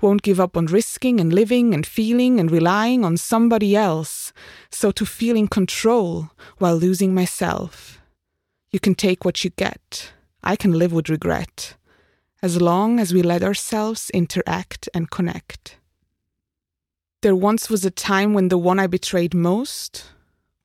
Won't 0.00 0.22
give 0.22 0.40
up 0.40 0.56
on 0.56 0.66
risking 0.66 1.20
and 1.20 1.32
living 1.32 1.74
and 1.74 1.86
feeling 1.86 2.38
and 2.38 2.50
relying 2.50 3.04
on 3.04 3.16
somebody 3.16 3.74
else. 3.74 4.32
So 4.70 4.90
to 4.92 5.06
feel 5.06 5.36
in 5.36 5.48
control 5.48 6.30
while 6.58 6.76
losing 6.76 7.14
myself. 7.14 8.00
You 8.70 8.80
can 8.80 8.94
take 8.94 9.24
what 9.24 9.44
you 9.44 9.50
get. 9.50 10.12
I 10.42 10.56
can 10.56 10.72
live 10.72 10.92
with 10.92 11.08
regret. 11.08 11.76
As 12.42 12.60
long 12.60 13.00
as 13.00 13.14
we 13.14 13.22
let 13.22 13.42
ourselves 13.42 14.10
interact 14.10 14.88
and 14.94 15.10
connect. 15.10 15.78
There 17.22 17.34
once 17.34 17.70
was 17.70 17.84
a 17.84 17.90
time 17.90 18.34
when 18.34 18.48
the 18.48 18.58
one 18.58 18.78
I 18.78 18.86
betrayed 18.86 19.34
most 19.34 20.10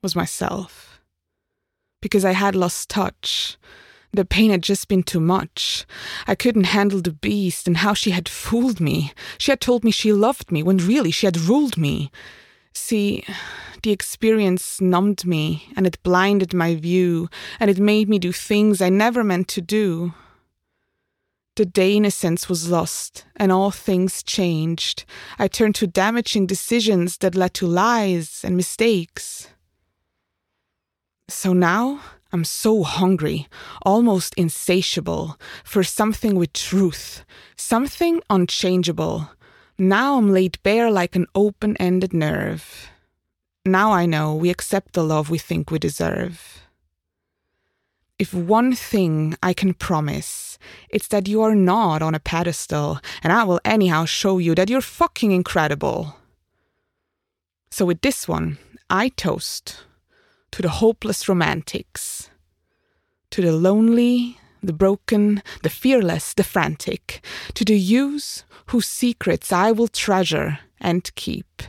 was 0.03 0.15
myself. 0.15 0.99
Because 2.01 2.25
I 2.25 2.33
had 2.33 2.55
lost 2.55 2.89
touch. 2.89 3.57
The 4.13 4.25
pain 4.25 4.51
had 4.51 4.61
just 4.61 4.87
been 4.87 5.03
too 5.03 5.21
much. 5.21 5.85
I 6.27 6.35
couldn't 6.35 6.65
handle 6.65 7.01
the 7.01 7.13
beast 7.13 7.67
and 7.67 7.77
how 7.77 7.93
she 7.93 8.11
had 8.11 8.27
fooled 8.27 8.79
me. 8.81 9.13
She 9.37 9.51
had 9.51 9.61
told 9.61 9.83
me 9.83 9.91
she 9.91 10.11
loved 10.11 10.51
me 10.51 10.63
when 10.63 10.77
really 10.77 11.11
she 11.11 11.25
had 11.27 11.39
ruled 11.39 11.77
me. 11.77 12.11
See, 12.73 13.23
the 13.83 13.91
experience 13.91 14.81
numbed 14.81 15.25
me 15.25 15.67
and 15.77 15.87
it 15.87 16.01
blinded 16.03 16.53
my 16.53 16.75
view 16.75 17.29
and 17.59 17.69
it 17.69 17.79
made 17.79 18.09
me 18.09 18.19
do 18.19 18.31
things 18.33 18.81
I 18.81 18.89
never 18.89 19.23
meant 19.23 19.47
to 19.49 19.61
do. 19.61 20.13
The 21.57 21.65
day 21.65 21.97
innocence 21.97 22.47
was 22.47 22.71
lost, 22.71 23.25
and 23.35 23.51
all 23.51 23.71
things 23.71 24.23
changed. 24.23 25.03
I 25.37 25.49
turned 25.49 25.75
to 25.75 25.85
damaging 25.85 26.45
decisions 26.47 27.17
that 27.17 27.35
led 27.35 27.53
to 27.55 27.67
lies 27.67 28.41
and 28.45 28.55
mistakes. 28.55 29.49
So 31.27 31.51
now 31.51 31.99
I'm 32.33 32.45
so 32.45 32.83
hungry, 32.83 33.47
almost 33.81 34.33
insatiable, 34.35 35.37
for 35.63 35.83
something 35.83 36.35
with 36.35 36.53
truth, 36.53 37.25
something 37.57 38.21
unchangeable. 38.29 39.29
Now 39.77 40.17
I'm 40.17 40.31
laid 40.31 40.61
bare 40.63 40.89
like 40.89 41.15
an 41.15 41.27
open 41.35 41.75
ended 41.77 42.13
nerve. 42.13 42.89
Now 43.65 43.91
I 43.91 44.05
know 44.05 44.33
we 44.33 44.49
accept 44.49 44.93
the 44.93 45.03
love 45.03 45.29
we 45.29 45.37
think 45.37 45.69
we 45.69 45.79
deserve. 45.79 46.61
If 48.17 48.33
one 48.33 48.75
thing 48.75 49.35
I 49.43 49.53
can 49.53 49.73
promise, 49.73 50.57
it's 50.89 51.07
that 51.07 51.27
you 51.27 51.41
are 51.41 51.55
not 51.55 52.01
on 52.01 52.15
a 52.15 52.19
pedestal, 52.19 52.99
and 53.23 53.33
I 53.33 53.43
will 53.43 53.59
anyhow 53.65 54.05
show 54.05 54.37
you 54.37 54.55
that 54.55 54.69
you're 54.69 54.79
fucking 54.79 55.31
incredible. 55.31 56.15
So, 57.71 57.85
with 57.85 58.01
this 58.01 58.27
one, 58.27 58.57
I 58.89 59.09
toast 59.09 59.85
to 60.51 60.61
the 60.61 60.69
hopeless 60.69 61.27
romantics, 61.29 62.29
to 63.29 63.41
the 63.41 63.51
lonely, 63.51 64.37
the 64.61 64.73
broken, 64.73 65.41
the 65.63 65.69
fearless, 65.69 66.33
the 66.33 66.43
frantic, 66.43 67.23
to 67.53 67.65
the 67.65 67.77
yous 67.77 68.43
whose 68.67 68.87
secrets 68.87 69.51
I 69.51 69.71
will 69.71 69.87
treasure 69.87 70.59
and 70.79 71.13
keep, 71.15 71.63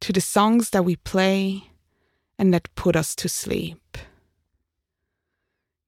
to 0.00 0.12
the 0.12 0.20
songs 0.20 0.70
that 0.70 0.84
we 0.84 0.96
play 0.96 1.70
and 2.38 2.52
that 2.52 2.74
put 2.74 2.96
us 2.96 3.14
to 3.16 3.28
sleep. 3.28 3.98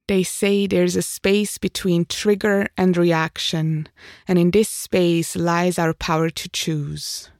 They 0.06 0.22
say 0.22 0.66
there's 0.66 0.96
a 0.96 1.02
space 1.02 1.56
between 1.56 2.04
trigger 2.04 2.66
and 2.76 2.96
reaction, 2.96 3.88
and 4.28 4.38
in 4.38 4.50
this 4.50 4.68
space 4.68 5.34
lies 5.34 5.78
our 5.78 5.94
power 5.94 6.28
to 6.28 6.48
choose. 6.50 7.30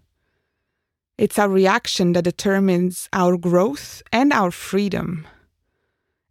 It's 1.16 1.38
our 1.38 1.48
reaction 1.48 2.12
that 2.14 2.24
determines 2.24 3.08
our 3.12 3.36
growth 3.36 4.02
and 4.12 4.32
our 4.32 4.50
freedom. 4.50 5.26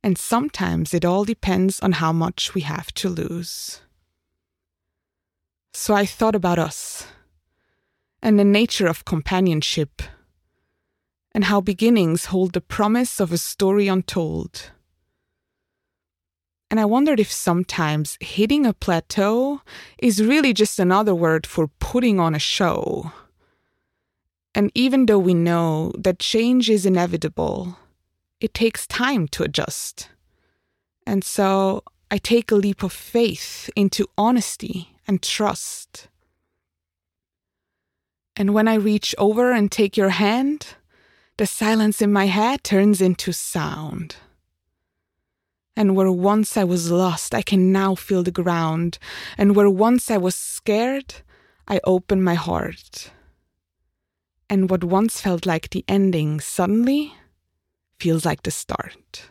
And 0.04 0.18
sometimes 0.18 0.94
it 0.94 1.06
all 1.06 1.24
depends 1.26 1.80
on 1.80 1.94
how 1.94 2.12
much 2.12 2.54
we 2.54 2.62
have 2.62 2.94
to 2.96 3.10
lose. 3.10 3.82
So 5.74 5.94
I 5.94 6.06
thought 6.06 6.36
about 6.36 6.60
us 6.60 7.08
and 8.22 8.40
the 8.40 8.46
nature 8.46 8.88
of 8.88 9.04
companionship, 9.04 10.02
and 11.36 11.44
how 11.46 11.60
beginnings 11.60 12.26
hold 12.28 12.54
the 12.54 12.62
promise 12.62 13.20
of 13.20 13.34
a 13.34 13.38
story 13.38 13.88
untold 13.90 14.72
And 16.72 16.80
I 16.80 16.86
wondered 16.86 17.20
if 17.20 17.32
sometimes 17.32 18.18
hitting 18.20 18.66
a 18.66 18.74
plateau 18.74 19.62
is 20.00 20.24
really 20.24 20.54
just 20.54 20.80
another 20.80 21.14
word 21.14 21.46
for 21.46 21.68
putting 21.80 22.20
on 22.20 22.34
a 22.34 22.40
show. 22.40 23.12
And 24.56 24.72
even 24.76 25.08
though 25.08 25.20
we 25.20 25.34
know 25.34 25.92
that 25.98 26.20
change 26.20 26.70
is 26.70 26.86
inevitable, 26.86 27.78
it 28.40 28.54
takes 28.54 28.86
time 28.86 29.28
to 29.30 29.44
adjust. 29.44 30.10
And 31.08 31.24
so 31.24 31.84
I 32.12 32.18
take 32.18 32.52
a 32.52 32.56
leap 32.56 32.84
of 32.84 32.94
faith 32.94 33.70
into 33.76 34.08
honesty 34.18 34.90
and 35.08 35.22
trust. 35.22 36.08
And 38.36 38.54
when 38.54 38.68
I 38.68 38.76
reach 38.76 39.16
over 39.18 39.52
and 39.52 39.72
take 39.72 39.98
your 39.98 40.10
hand, 40.10 40.76
the 41.38 41.48
silence 41.48 42.02
in 42.02 42.12
my 42.12 42.28
head 42.28 42.64
turns 42.64 43.02
into 43.02 43.32
sound. 43.32 44.18
And 45.76 45.96
where 45.96 46.12
once 46.12 46.56
I 46.56 46.64
was 46.64 46.92
lost, 46.92 47.34
I 47.34 47.42
can 47.42 47.72
now 47.72 47.96
feel 47.96 48.22
the 48.22 48.32
ground. 48.32 49.00
And 49.38 49.56
where 49.56 49.70
once 49.70 50.12
I 50.12 50.18
was 50.18 50.36
scared, 50.36 51.16
I 51.68 51.80
open 51.84 52.22
my 52.22 52.36
heart. 52.36 53.12
And 54.50 54.70
what 54.70 54.84
once 54.84 55.22
felt 55.22 55.46
like 55.46 55.70
the 55.70 55.86
ending 55.88 56.40
suddenly 56.40 57.14
feels 58.00 58.26
like 58.26 58.44
the 58.44 58.52
start. 58.52 59.30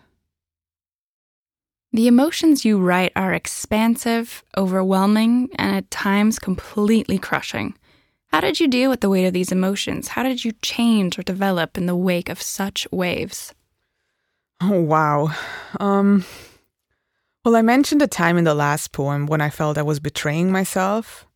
The 1.92 2.08
emotions 2.08 2.64
you 2.64 2.78
write 2.78 3.12
are 3.14 3.34
expansive, 3.34 4.42
overwhelming, 4.56 5.50
and 5.56 5.76
at 5.76 5.90
times 5.90 6.38
completely 6.38 7.18
crushing. 7.18 7.74
How 8.28 8.40
did 8.40 8.60
you 8.60 8.66
deal 8.66 8.88
with 8.88 9.02
the 9.02 9.10
weight 9.10 9.26
of 9.26 9.34
these 9.34 9.52
emotions? 9.52 10.08
How 10.08 10.22
did 10.22 10.42
you 10.42 10.52
change 10.62 11.18
or 11.18 11.22
develop 11.22 11.76
in 11.76 11.84
the 11.84 11.94
wake 11.94 12.30
of 12.30 12.40
such 12.40 12.88
waves? 12.90 13.52
Oh, 14.62 14.80
wow. 14.80 15.36
Um, 15.80 16.24
well, 17.44 17.56
I 17.56 17.62
mentioned 17.62 18.00
a 18.00 18.06
time 18.06 18.38
in 18.38 18.44
the 18.44 18.54
last 18.54 18.92
poem 18.92 19.26
when 19.26 19.42
I 19.42 19.50
felt 19.50 19.76
I 19.76 19.82
was 19.82 20.00
betraying 20.00 20.50
myself 20.50 21.26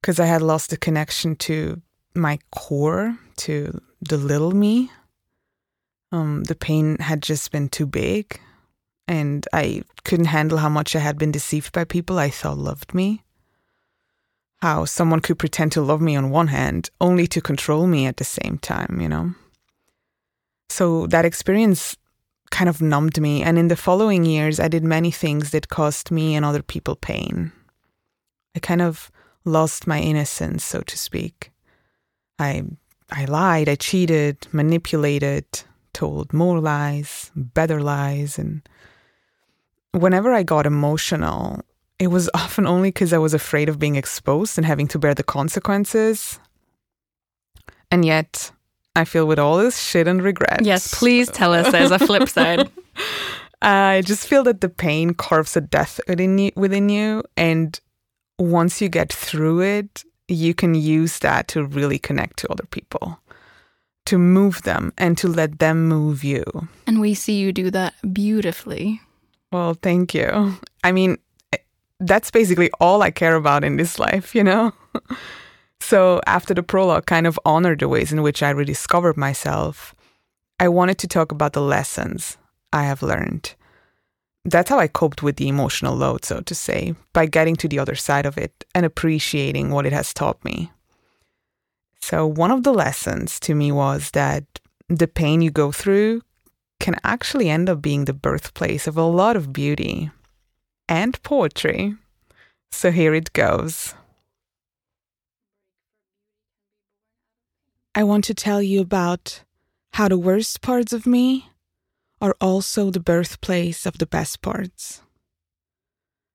because 0.00 0.18
I 0.18 0.24
had 0.24 0.40
lost 0.40 0.70
the 0.70 0.78
connection 0.78 1.36
to 1.36 1.82
my 2.14 2.38
core, 2.50 3.18
to 3.36 3.80
the 4.00 4.16
little 4.16 4.52
me. 4.52 4.90
Um, 6.12 6.44
the 6.44 6.54
pain 6.54 6.98
had 6.98 7.22
just 7.22 7.50
been 7.50 7.68
too 7.68 7.86
big, 7.86 8.40
and 9.08 9.46
I 9.52 9.82
couldn't 10.04 10.26
handle 10.26 10.58
how 10.58 10.68
much 10.68 10.94
I 10.94 11.00
had 11.00 11.18
been 11.18 11.32
deceived 11.32 11.72
by 11.72 11.84
people 11.84 12.18
I 12.18 12.30
thought 12.30 12.58
loved 12.58 12.94
me. 12.94 13.22
How 14.62 14.84
someone 14.84 15.20
could 15.20 15.38
pretend 15.38 15.72
to 15.72 15.82
love 15.82 16.00
me 16.00 16.14
on 16.16 16.30
one 16.30 16.48
hand, 16.48 16.90
only 17.00 17.26
to 17.28 17.40
control 17.40 17.86
me 17.86 18.06
at 18.06 18.18
the 18.18 18.24
same 18.24 18.58
time, 18.58 19.00
you 19.00 19.08
know? 19.08 19.34
So 20.68 21.06
that 21.08 21.24
experience 21.24 21.96
kind 22.50 22.68
of 22.68 22.80
numbed 22.80 23.20
me, 23.20 23.42
and 23.42 23.58
in 23.58 23.68
the 23.68 23.76
following 23.76 24.24
years, 24.24 24.60
I 24.60 24.68
did 24.68 24.84
many 24.84 25.10
things 25.10 25.50
that 25.50 25.68
caused 25.68 26.10
me 26.10 26.36
and 26.36 26.44
other 26.44 26.62
people 26.62 26.94
pain. 26.94 27.52
I 28.54 28.60
kind 28.60 28.80
of 28.80 29.10
lost 29.44 29.86
my 29.86 30.00
innocence, 30.00 30.64
so 30.64 30.80
to 30.82 30.96
speak. 30.96 31.50
I 32.38 32.64
I 33.10 33.26
lied, 33.26 33.68
I 33.68 33.74
cheated, 33.76 34.46
manipulated, 34.52 35.44
told 35.92 36.32
more 36.32 36.58
lies, 36.58 37.30
better 37.36 37.80
lies, 37.80 38.38
and 38.38 38.62
whenever 39.92 40.32
I 40.32 40.42
got 40.42 40.66
emotional, 40.66 41.60
it 41.98 42.08
was 42.08 42.30
often 42.34 42.66
only 42.66 42.88
because 42.88 43.12
I 43.12 43.18
was 43.18 43.34
afraid 43.34 43.68
of 43.68 43.78
being 43.78 43.96
exposed 43.96 44.58
and 44.58 44.66
having 44.66 44.88
to 44.88 44.98
bear 44.98 45.14
the 45.14 45.22
consequences. 45.22 46.38
And 47.90 48.04
yet, 48.04 48.50
I 48.96 49.04
feel 49.04 49.26
with 49.26 49.38
all 49.38 49.58
this 49.58 49.78
shit 49.78 50.08
and 50.08 50.22
regret. 50.22 50.60
Yes, 50.64 50.94
please 50.94 51.28
tell 51.28 51.52
us 51.52 51.70
there's 51.70 51.90
a 51.90 51.98
flip 51.98 52.28
side. 52.28 52.70
I 53.62 54.02
just 54.04 54.26
feel 54.26 54.42
that 54.44 54.60
the 54.60 54.68
pain 54.68 55.14
carves 55.14 55.56
a 55.56 55.60
death 55.60 56.00
within 56.08 56.38
you, 56.38 56.50
within 56.56 56.88
you. 56.88 57.22
And 57.36 57.78
once 58.38 58.80
you 58.82 58.88
get 58.88 59.12
through 59.12 59.60
it, 59.60 60.04
you 60.28 60.54
can 60.54 60.74
use 60.74 61.18
that 61.20 61.48
to 61.48 61.64
really 61.64 61.98
connect 61.98 62.38
to 62.38 62.50
other 62.50 62.66
people, 62.70 63.20
to 64.06 64.18
move 64.18 64.62
them 64.62 64.92
and 64.96 65.16
to 65.18 65.28
let 65.28 65.58
them 65.58 65.88
move 65.88 66.24
you. 66.24 66.44
And 66.86 67.00
we 67.00 67.14
see 67.14 67.38
you 67.38 67.52
do 67.52 67.70
that 67.70 67.94
beautifully. 68.12 69.00
Well, 69.52 69.74
thank 69.74 70.14
you. 70.14 70.58
I 70.82 70.92
mean, 70.92 71.18
eh, 71.52 71.58
that's 72.00 72.30
basically 72.30 72.70
all 72.80 73.02
I 73.02 73.10
care 73.10 73.36
about 73.36 73.64
in 73.64 73.76
this 73.76 73.98
life, 73.98 74.34
you 74.34 74.42
know? 74.42 74.72
so, 75.80 76.20
after 76.26 76.54
the 76.54 76.62
prologue 76.62 77.06
kind 77.06 77.26
of 77.26 77.38
honored 77.44 77.80
the 77.80 77.88
ways 77.88 78.12
in 78.12 78.22
which 78.22 78.42
I 78.42 78.50
rediscovered 78.50 79.16
myself, 79.16 79.94
I 80.58 80.68
wanted 80.68 80.98
to 80.98 81.08
talk 81.08 81.30
about 81.30 81.52
the 81.52 81.62
lessons 81.62 82.36
I 82.72 82.84
have 82.84 83.02
learned 83.02 83.54
that's 84.44 84.68
how 84.68 84.78
I 84.78 84.88
coped 84.88 85.22
with 85.22 85.36
the 85.36 85.48
emotional 85.48 85.96
load, 85.96 86.24
so 86.24 86.40
to 86.40 86.54
say, 86.54 86.94
by 87.12 87.26
getting 87.26 87.56
to 87.56 87.68
the 87.68 87.78
other 87.78 87.94
side 87.94 88.26
of 88.26 88.36
it 88.36 88.64
and 88.74 88.84
appreciating 88.84 89.70
what 89.70 89.86
it 89.86 89.92
has 89.92 90.12
taught 90.12 90.44
me. 90.44 90.70
So, 92.00 92.26
one 92.26 92.50
of 92.50 92.64
the 92.64 92.72
lessons 92.72 93.40
to 93.40 93.54
me 93.54 93.72
was 93.72 94.10
that 94.10 94.44
the 94.88 95.08
pain 95.08 95.40
you 95.40 95.50
go 95.50 95.72
through 95.72 96.20
can 96.78 96.96
actually 97.02 97.48
end 97.48 97.70
up 97.70 97.80
being 97.80 98.04
the 98.04 98.12
birthplace 98.12 98.86
of 98.86 98.98
a 98.98 99.02
lot 99.02 99.36
of 99.36 99.54
beauty 99.54 100.10
and 100.86 101.20
poetry. 101.22 101.96
So, 102.70 102.90
here 102.90 103.14
it 103.14 103.32
goes. 103.32 103.94
I 107.94 108.04
want 108.04 108.24
to 108.24 108.34
tell 108.34 108.60
you 108.60 108.82
about 108.82 109.42
how 109.94 110.08
the 110.08 110.18
worst 110.18 110.60
parts 110.60 110.92
of 110.92 111.06
me 111.06 111.48
are 112.20 112.36
also 112.40 112.90
the 112.90 113.00
birthplace 113.00 113.86
of 113.86 113.98
the 113.98 114.06
best 114.06 114.40
parts. 114.42 115.02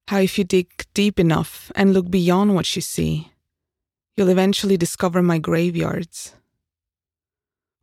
How, 0.07 0.19
if 0.19 0.37
you 0.37 0.43
dig 0.43 0.85
deep 0.93 1.19
enough 1.19 1.71
and 1.75 1.93
look 1.93 2.09
beyond 2.09 2.55
what 2.55 2.75
you 2.75 2.81
see, 2.81 3.31
you'll 4.17 4.29
eventually 4.29 4.77
discover 4.77 5.21
my 5.21 5.37
graveyards. 5.37 6.33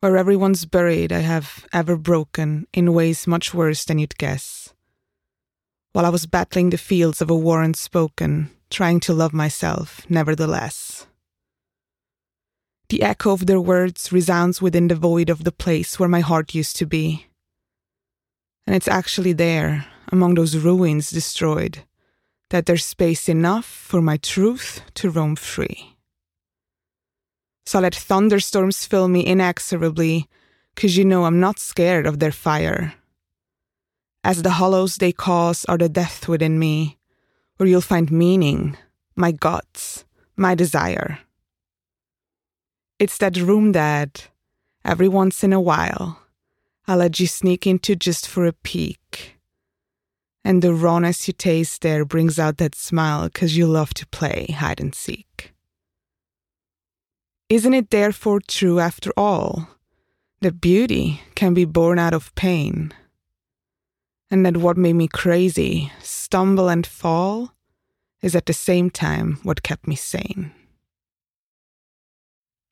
Where 0.01 0.17
everyone's 0.17 0.67
buried, 0.67 1.13
I 1.13 1.21
have 1.21 1.67
ever 1.73 1.97
broken 1.97 2.67
in 2.73 2.93
ways 2.93 3.27
much 3.27 3.55
worse 3.55 3.85
than 3.85 3.99
you'd 3.99 4.19
guess. 4.19 4.75
While 5.93 6.05
I 6.05 6.11
was 6.11 6.27
battling 6.27 6.71
the 6.71 6.79
fields 6.79 7.23
of 7.23 7.31
a 7.31 7.35
war 7.35 7.63
unspoken, 7.63 8.51
trying 8.71 9.01
to 9.01 9.15
love 9.15 9.33
myself, 9.33 10.05
nevertheless. 10.11 11.07
The 12.89 13.03
echo 13.03 13.33
of 13.33 13.47
their 13.47 13.61
words 13.61 14.13
resounds 14.13 14.61
within 14.61 14.89
the 14.89 14.95
void 14.95 15.31
of 15.31 15.45
the 15.45 15.53
place 15.53 15.99
where 15.99 16.09
my 16.09 16.21
heart 16.21 16.55
used 16.55 16.77
to 16.77 16.87
be 16.87 17.27
and 18.66 18.74
it's 18.74 18.88
actually 18.88 19.33
there, 19.33 19.87
among 20.11 20.35
those 20.35 20.57
ruins 20.57 21.11
destroyed, 21.11 21.85
that 22.50 22.66
there's 22.66 22.85
space 22.85 23.29
enough 23.29 23.64
for 23.64 24.00
my 24.00 24.16
truth 24.16 24.83
to 24.94 25.11
roam 25.11 25.37
free. 25.37 25.96
So 27.64 27.81
let 27.81 27.94
thunderstorms 27.94 28.85
fill 28.85 29.09
me 29.09 29.26
inexorably, 29.26 30.29
cause 30.76 30.96
you 30.96 31.05
know 31.05 31.24
I'm 31.24 31.40
not 31.40 31.59
scared 31.59 32.07
of 32.07 32.18
their 32.18 32.33
fire. 32.33 32.94
As 34.22 34.42
the 34.42 34.50
hollows 34.50 34.96
they 34.96 35.12
cause 35.12 35.64
are 35.66 35.79
the 35.79 35.88
death 35.88 36.29
within 36.29 36.59
me, 36.59 36.98
where 37.57 37.68
you'll 37.68 37.81
find 37.81 38.11
meaning, 38.11 38.76
my 39.14 39.33
guts, 39.33 40.05
my 40.37 40.55
desire. 40.55 41.20
It's 42.98 43.18
that 43.18 43.37
room 43.37 43.72
that, 43.72 44.29
every 44.85 45.09
once 45.09 45.42
in 45.44 45.52
a 45.52 45.61
while, 45.61 46.20
I'll 46.88 46.99
let 46.99 47.18
you 47.18 47.27
sneak 47.27 47.66
into 47.66 47.96
just 47.96 48.29
for 48.29 48.46
a 48.46 48.53
peek. 48.53 49.38
And 50.44 50.62
the 50.62 50.72
rawness 50.72 51.27
you 51.27 51.35
taste 51.35 51.83
there 51.83 52.05
brings 52.05 52.38
out 52.38 52.59
that 52.59 52.77
smile 52.77 53.25
because 53.25 53.57
you 53.57 53.66
love 53.66 53.92
to 53.94 54.07
play 54.07 54.46
hide 54.57 54.81
and 54.81 54.94
seek. 54.94 55.53
Isn't 57.49 57.75
it 57.75 57.90
therefore 57.90 58.40
true, 58.40 58.79
after 58.79 59.11
all, 59.16 59.68
that 60.40 60.61
beauty 60.61 61.22
can 61.35 61.55
be 61.55 61.64
born 61.64 61.99
out 61.99 62.14
of 62.14 62.35
pain? 62.37 62.92
And 64.31 64.46
that 64.46 64.57
what 64.57 64.77
made 64.77 64.94
me 64.94 65.09
crazy, 65.09 65.90
stumble 66.01 66.68
and 66.68 66.87
fall, 66.87 67.53
is 68.22 68.37
at 68.37 68.46
the 68.46 68.53
same 68.53 68.90
time 68.90 69.38
what 69.42 69.64
kept 69.64 69.88
me 69.88 69.96
sane. 69.96 70.53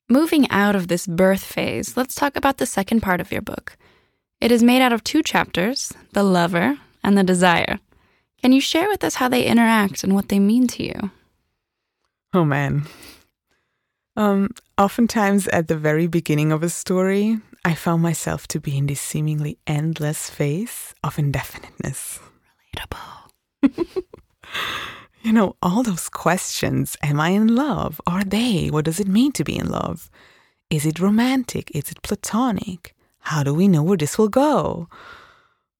Moving 0.09 0.49
out 0.49 0.75
of 0.75 0.87
this 0.87 1.07
birth 1.07 1.43
phase, 1.43 1.97
let's 1.97 2.15
talk 2.15 2.37
about 2.37 2.57
the 2.57 2.65
second 2.65 3.01
part 3.01 3.19
of 3.19 3.31
your 3.31 3.41
book 3.41 3.77
it 4.45 4.51
is 4.51 4.61
made 4.61 4.79
out 4.79 4.93
of 4.93 5.03
two 5.03 5.23
chapters 5.23 5.91
the 6.13 6.21
lover 6.21 6.77
and 7.03 7.17
the 7.17 7.23
desire. 7.23 7.79
Can 8.43 8.51
you 8.51 8.61
share 8.61 8.87
with 8.87 9.03
us 9.03 9.15
how 9.15 9.27
they 9.27 9.43
interact 9.43 10.03
and 10.03 10.13
what 10.13 10.29
they 10.29 10.37
mean 10.37 10.67
to 10.67 10.83
you? 10.83 11.09
Oh 12.31 12.45
man. 12.45 12.83
Um, 14.15 14.51
oftentimes 14.77 15.47
at 15.47 15.67
the 15.67 15.75
very 15.75 16.05
beginning 16.05 16.51
of 16.51 16.61
a 16.61 16.69
story, 16.69 17.39
I 17.65 17.73
found 17.73 18.03
myself 18.03 18.47
to 18.49 18.59
be 18.59 18.77
in 18.77 18.85
this 18.85 19.01
seemingly 19.01 19.57
endless 19.65 20.29
phase 20.29 20.93
of 21.03 21.17
indefiniteness. 21.17 22.19
Relatable. 22.77 23.63
you 25.23 25.33
know, 25.33 25.55
all 25.63 25.81
those 25.81 26.07
questions 26.07 26.95
Am 27.01 27.19
I 27.19 27.29
in 27.29 27.55
love? 27.55 27.99
Are 28.05 28.23
they? 28.23 28.67
What 28.69 28.85
does 28.85 28.99
it 28.99 29.07
mean 29.07 29.31
to 29.31 29.43
be 29.43 29.57
in 29.57 29.69
love? 29.69 30.11
Is 30.69 30.85
it 30.85 30.99
romantic? 30.99 31.71
Is 31.73 31.89
it 31.89 32.03
platonic? 32.03 32.94
How 33.25 33.43
do 33.43 33.53
we 33.53 33.67
know 33.67 33.83
where 33.83 33.97
this 33.97 34.17
will 34.17 34.29
go? 34.29 34.87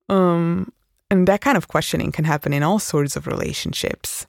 Um, 0.10 0.72
And 1.12 1.28
that 1.28 1.42
kind 1.42 1.58
of 1.58 1.68
questioning 1.68 2.12
can 2.12 2.26
happen 2.26 2.54
in 2.54 2.64
all 2.64 2.80
sorts 2.80 3.16
of 3.16 3.28
relationships. 3.28 4.26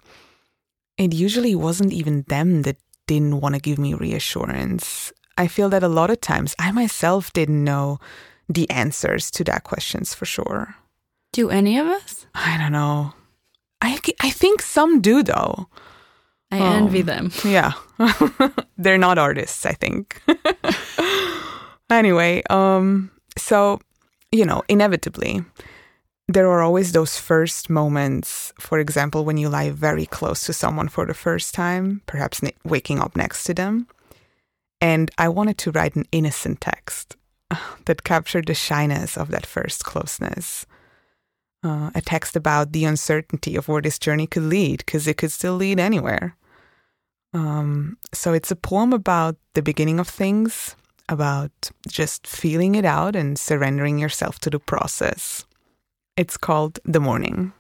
It 0.99 1.15
usually 1.15 1.55
wasn't 1.55 1.93
even 1.93 2.25
them 2.29 2.63
that 2.63 2.77
didn't 3.07 3.41
want 3.41 3.55
to 3.55 3.61
give 3.61 3.79
me 3.79 3.95
reassurance. 3.95 5.13
I 5.39 5.49
feel 5.49 5.69
that 5.71 5.83
a 5.83 5.89
lot 5.89 6.11
of 6.11 6.21
times 6.21 6.55
I 6.59 6.73
myself 6.73 7.33
didn't 7.33 7.65
know 7.65 7.99
the 8.55 8.69
answers 8.71 9.31
to 9.33 9.45
that 9.45 9.65
questions 9.65 10.15
for 10.15 10.27
sure. 10.27 10.75
Do 11.33 11.51
any 11.51 11.79
of 11.81 11.87
us? 11.87 12.27
I 12.35 12.57
don't 12.59 12.73
know. 12.73 13.13
I, 13.83 13.99
I 14.23 14.31
think 14.31 14.63
some 14.63 15.01
do 15.01 15.23
though. 15.23 15.69
I 16.51 16.59
envy 16.59 17.01
Um, 17.01 17.07
them. 17.07 17.33
Yeah. 17.45 17.73
They're 18.79 18.99
not 18.99 19.19
artists, 19.19 19.67
I 19.67 19.73
think. 19.75 20.23
anyway, 21.91 22.43
um 22.51 23.11
so, 23.39 23.81
you 24.33 24.45
know, 24.45 24.63
inevitably 24.69 25.45
there 26.29 26.51
are 26.51 26.63
always 26.63 26.93
those 26.93 27.19
first 27.19 27.71
moments, 27.71 28.53
for 28.59 28.79
example, 28.81 29.25
when 29.25 29.37
you 29.37 29.49
lie 29.49 29.71
very 29.71 30.07
close 30.07 30.45
to 30.45 30.53
someone 30.53 30.89
for 30.89 31.07
the 31.07 31.15
first 31.15 31.55
time, 31.55 32.03
perhaps 32.07 32.41
waking 32.65 32.99
up 32.99 33.17
next 33.17 33.45
to 33.45 33.55
them. 33.55 33.87
And 34.81 35.11
I 35.19 35.29
wanted 35.29 35.57
to 35.59 35.71
write 35.71 35.95
an 35.95 36.07
innocent 36.11 36.61
text 36.61 37.17
that 37.85 38.03
captured 38.03 38.47
the 38.47 38.55
shyness 38.55 39.17
of 39.17 39.31
that 39.31 39.47
first 39.47 39.85
closeness. 39.85 40.67
Uh, 41.63 41.91
a 41.95 42.01
text 42.01 42.37
about 42.37 42.73
the 42.73 42.85
uncertainty 42.85 43.57
of 43.57 43.67
where 43.67 43.83
this 43.83 43.99
journey 43.99 44.27
could 44.27 44.45
lead, 44.45 44.79
because 44.79 45.07
it 45.09 45.17
could 45.17 45.33
still 45.33 45.55
lead 45.55 45.81
anywhere. 45.81 46.37
Um, 47.33 47.99
so 48.13 48.33
it's 48.33 48.51
a 48.51 48.57
poem 48.57 48.93
about 48.93 49.37
the 49.55 49.63
beginning 49.63 49.99
of 49.99 50.09
things, 50.09 50.77
about 51.09 51.71
just 51.89 52.27
feeling 52.27 52.75
it 52.75 52.85
out 52.85 53.15
and 53.15 53.39
surrendering 53.39 53.99
yourself 53.99 54.39
to 54.41 54.51
the 54.51 54.59
process. 54.59 55.45
It's 56.17 56.37
called 56.37 56.79
The 56.85 57.01
Morning. 57.01 57.53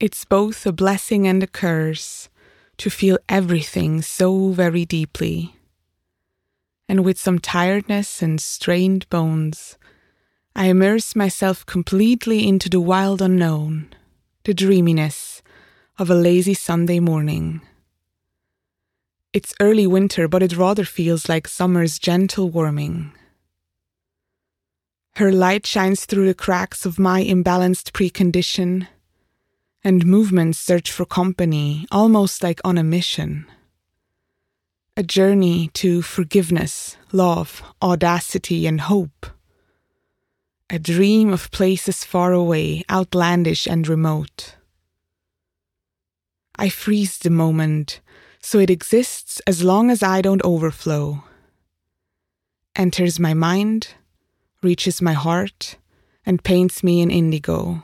It's 0.00 0.24
both 0.24 0.66
a 0.66 0.72
blessing 0.72 1.28
and 1.28 1.42
a 1.42 1.46
curse 1.46 2.28
to 2.78 2.90
feel 2.90 3.18
everything 3.28 4.02
so 4.02 4.48
very 4.48 4.84
deeply. 4.84 5.54
And 6.88 7.04
with 7.04 7.18
some 7.18 7.38
tiredness 7.38 8.20
and 8.20 8.40
strained 8.40 9.08
bones, 9.10 9.78
I 10.56 10.66
immerse 10.66 11.14
myself 11.14 11.64
completely 11.64 12.46
into 12.46 12.68
the 12.68 12.80
wild 12.80 13.22
unknown, 13.22 13.94
the 14.44 14.52
dreaminess 14.52 15.40
of 15.98 16.10
a 16.10 16.14
lazy 16.14 16.54
Sunday 16.54 16.98
morning. 16.98 17.62
It's 19.32 19.54
early 19.60 19.86
winter, 19.86 20.28
but 20.28 20.42
it 20.42 20.58
rather 20.58 20.84
feels 20.84 21.26
like 21.26 21.48
summer's 21.48 21.98
gentle 21.98 22.50
warming. 22.50 23.12
Her 25.16 25.32
light 25.32 25.64
shines 25.66 26.04
through 26.04 26.26
the 26.26 26.34
cracks 26.34 26.84
of 26.84 26.98
my 26.98 27.24
imbalanced 27.24 27.92
precondition, 27.92 28.88
and 29.82 30.04
movements 30.04 30.58
search 30.58 30.92
for 30.92 31.06
company, 31.06 31.86
almost 31.90 32.42
like 32.42 32.60
on 32.62 32.76
a 32.76 32.84
mission. 32.84 33.46
A 34.98 35.02
journey 35.02 35.70
to 35.74 36.02
forgiveness, 36.02 36.98
love, 37.10 37.62
audacity, 37.80 38.66
and 38.66 38.82
hope. 38.82 39.26
A 40.68 40.78
dream 40.78 41.32
of 41.32 41.50
places 41.50 42.04
far 42.04 42.34
away, 42.34 42.82
outlandish 42.90 43.66
and 43.66 43.88
remote. 43.88 44.56
I 46.56 46.68
freeze 46.68 47.16
the 47.16 47.30
moment 47.30 48.01
so 48.42 48.58
it 48.58 48.70
exists 48.70 49.40
as 49.46 49.62
long 49.62 49.90
as 49.90 50.02
I 50.02 50.20
don't 50.20 50.44
overflow. 50.44 51.22
Enters 52.74 53.20
my 53.20 53.34
mind, 53.34 53.94
reaches 54.62 55.00
my 55.00 55.12
heart, 55.12 55.76
and 56.26 56.42
paints 56.42 56.82
me 56.82 57.00
in 57.00 57.10
indigo. 57.10 57.82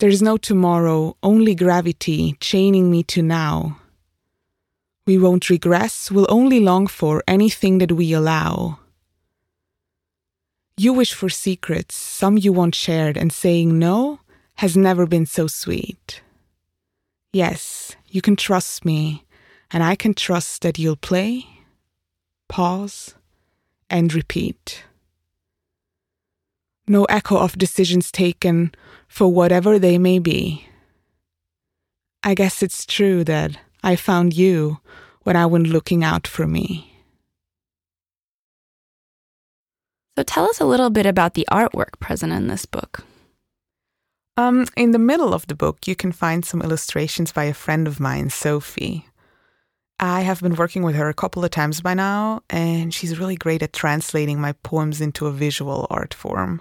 There's 0.00 0.22
no 0.22 0.36
tomorrow, 0.36 1.16
only 1.22 1.54
gravity 1.54 2.36
chaining 2.40 2.90
me 2.90 3.02
to 3.04 3.22
now. 3.22 3.78
We 5.06 5.18
won't 5.18 5.50
regress, 5.50 6.10
we'll 6.10 6.26
only 6.28 6.60
long 6.60 6.86
for 6.86 7.22
anything 7.28 7.78
that 7.78 7.92
we 7.92 8.12
allow. 8.12 8.78
You 10.76 10.92
wish 10.92 11.14
for 11.14 11.28
secrets, 11.28 11.94
some 11.94 12.38
you 12.38 12.52
want 12.52 12.74
shared, 12.74 13.16
and 13.16 13.32
saying 13.32 13.78
no 13.78 14.20
has 14.56 14.76
never 14.76 15.06
been 15.06 15.26
so 15.26 15.46
sweet. 15.46 16.22
Yes, 17.34 17.96
you 18.06 18.22
can 18.22 18.36
trust 18.36 18.84
me, 18.84 19.24
and 19.72 19.82
I 19.82 19.96
can 19.96 20.14
trust 20.14 20.62
that 20.62 20.78
you'll 20.78 20.94
play, 20.94 21.44
pause, 22.48 23.16
and 23.90 24.14
repeat. 24.14 24.84
No 26.86 27.06
echo 27.06 27.36
of 27.36 27.58
decisions 27.58 28.12
taken 28.12 28.72
for 29.08 29.26
whatever 29.32 29.80
they 29.80 29.98
may 29.98 30.20
be. 30.20 30.68
I 32.22 32.36
guess 32.36 32.62
it's 32.62 32.86
true 32.86 33.24
that 33.24 33.58
I 33.82 33.96
found 33.96 34.36
you 34.36 34.78
when 35.24 35.34
I 35.34 35.46
went 35.46 35.66
looking 35.66 36.04
out 36.04 36.28
for 36.28 36.46
me. 36.46 37.02
So 40.16 40.22
tell 40.22 40.44
us 40.44 40.60
a 40.60 40.66
little 40.66 40.90
bit 40.90 41.04
about 41.04 41.34
the 41.34 41.48
artwork 41.50 41.98
present 41.98 42.32
in 42.32 42.46
this 42.46 42.64
book. 42.64 43.04
Um, 44.36 44.66
in 44.76 44.90
the 44.90 44.98
middle 44.98 45.32
of 45.32 45.46
the 45.46 45.54
book, 45.54 45.86
you 45.86 45.94
can 45.94 46.12
find 46.12 46.44
some 46.44 46.60
illustrations 46.62 47.32
by 47.32 47.44
a 47.44 47.54
friend 47.54 47.86
of 47.86 48.00
mine, 48.00 48.30
Sophie. 48.30 49.06
I 50.00 50.22
have 50.22 50.40
been 50.40 50.56
working 50.56 50.82
with 50.82 50.96
her 50.96 51.08
a 51.08 51.14
couple 51.14 51.44
of 51.44 51.50
times 51.52 51.80
by 51.80 51.94
now, 51.94 52.42
and 52.50 52.92
she's 52.92 53.18
really 53.18 53.36
great 53.36 53.62
at 53.62 53.72
translating 53.72 54.40
my 54.40 54.52
poems 54.64 55.00
into 55.00 55.26
a 55.26 55.32
visual 55.32 55.86
art 55.88 56.12
form. 56.12 56.60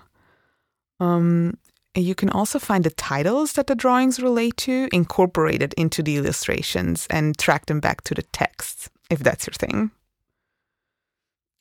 Um, 0.99 1.57
you 1.95 2.13
can 2.13 2.29
also 2.29 2.59
find 2.59 2.83
the 2.83 2.91
titles 2.91 3.53
that 3.53 3.67
the 3.67 3.75
drawings 3.75 4.19
relate 4.19 4.57
to 4.57 4.87
incorporated 4.91 5.73
into 5.73 6.03
the 6.03 6.17
illustrations 6.17 7.07
and 7.09 7.37
track 7.37 7.65
them 7.65 7.79
back 7.79 8.01
to 8.03 8.13
the 8.13 8.23
text, 8.23 8.89
if 9.09 9.19
that's 9.19 9.47
your 9.47 9.53
thing. 9.53 9.89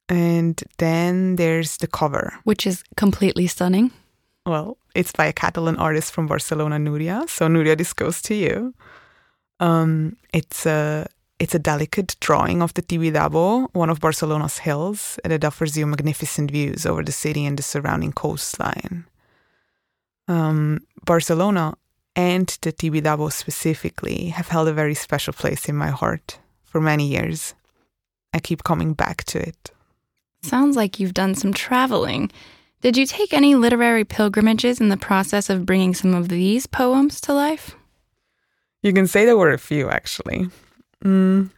And 0.08 0.62
then 0.76 1.36
there's 1.36 1.78
the 1.78 1.86
cover. 1.86 2.34
Which 2.44 2.66
is 2.66 2.84
completely 2.96 3.46
stunning. 3.46 3.92
Well, 4.44 4.76
it's 4.94 5.12
by 5.12 5.26
a 5.26 5.32
Catalan 5.32 5.76
artist 5.76 6.12
from 6.12 6.26
Barcelona, 6.26 6.76
Nuria. 6.76 7.28
So 7.28 7.46
Nuria, 7.46 7.76
this 7.76 7.92
goes 7.92 8.20
to 8.22 8.34
you. 8.34 8.74
Um, 9.60 10.16
it's 10.32 10.66
a 10.66 11.06
it's 11.38 11.54
a 11.54 11.58
delicate 11.58 12.16
drawing 12.20 12.62
of 12.62 12.74
the 12.74 12.82
Tibidabo, 12.82 13.68
one 13.72 13.90
of 13.90 14.00
Barcelona's 14.00 14.58
hills, 14.58 15.18
and 15.24 15.32
it 15.32 15.44
offers 15.44 15.76
you 15.76 15.86
magnificent 15.86 16.50
views 16.50 16.86
over 16.86 17.02
the 17.02 17.12
city 17.12 17.44
and 17.44 17.58
the 17.58 17.62
surrounding 17.62 18.12
coastline. 18.12 19.06
Um, 20.28 20.86
Barcelona 21.04 21.74
and 22.14 22.46
the 22.62 22.72
Tibidabo 22.72 23.32
specifically 23.32 24.28
have 24.28 24.48
held 24.48 24.68
a 24.68 24.72
very 24.72 24.94
special 24.94 25.32
place 25.32 25.68
in 25.68 25.76
my 25.76 25.88
heart 25.88 26.38
for 26.62 26.80
many 26.80 27.06
years. 27.08 27.54
I 28.32 28.38
keep 28.38 28.62
coming 28.64 28.94
back 28.94 29.24
to 29.24 29.40
it. 29.40 29.70
Sounds 30.42 30.76
like 30.76 30.98
you've 30.98 31.14
done 31.14 31.34
some 31.34 31.52
traveling. 31.52 32.30
Did 32.82 32.96
you 32.96 33.06
take 33.06 33.32
any 33.32 33.54
literary 33.54 34.04
pilgrimages 34.04 34.80
in 34.80 34.88
the 34.88 34.96
process 34.96 35.48
of 35.48 35.64
bringing 35.64 35.94
some 35.94 36.14
of 36.14 36.28
these 36.28 36.66
poems 36.66 37.20
to 37.22 37.32
life? 37.32 37.76
You 38.82 38.92
can 38.92 39.06
say 39.06 39.24
there 39.24 39.36
were 39.36 39.52
a 39.52 39.58
few, 39.58 39.88
actually. 39.88 40.48
Mm, 41.04 41.50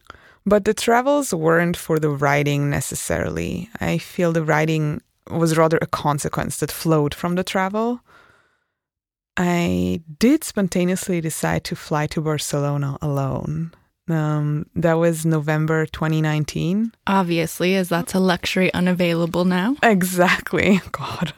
but 0.44 0.66
the 0.66 0.74
travels 0.74 1.32
weren't 1.32 1.78
for 1.78 1.98
the 1.98 2.10
writing 2.10 2.68
necessarily. 2.68 3.70
I 3.80 3.96
feel 3.96 4.32
the 4.32 4.44
writing 4.44 5.00
was 5.30 5.56
rather 5.56 5.78
a 5.80 5.87
consequence 5.87 6.58
that 6.58 6.70
flowed 6.70 7.14
from 7.14 7.37
the 7.37 7.44
travel. 7.44 8.00
I 9.38 10.02
did 10.18 10.44
spontaneously 10.44 11.22
decide 11.22 11.64
to 11.64 11.74
fly 11.74 12.06
to 12.08 12.20
Barcelona 12.20 12.98
alone. 13.00 13.72
Um, 14.08 14.66
that 14.74 14.94
was 14.94 15.24
November 15.24 15.86
2019. 15.86 16.92
Obviously, 17.06 17.74
as 17.76 17.88
that's 17.88 18.14
a 18.14 18.20
luxury 18.20 18.72
unavailable 18.74 19.44
now. 19.44 19.76
Exactly. 19.82 20.80
God. 20.92 21.32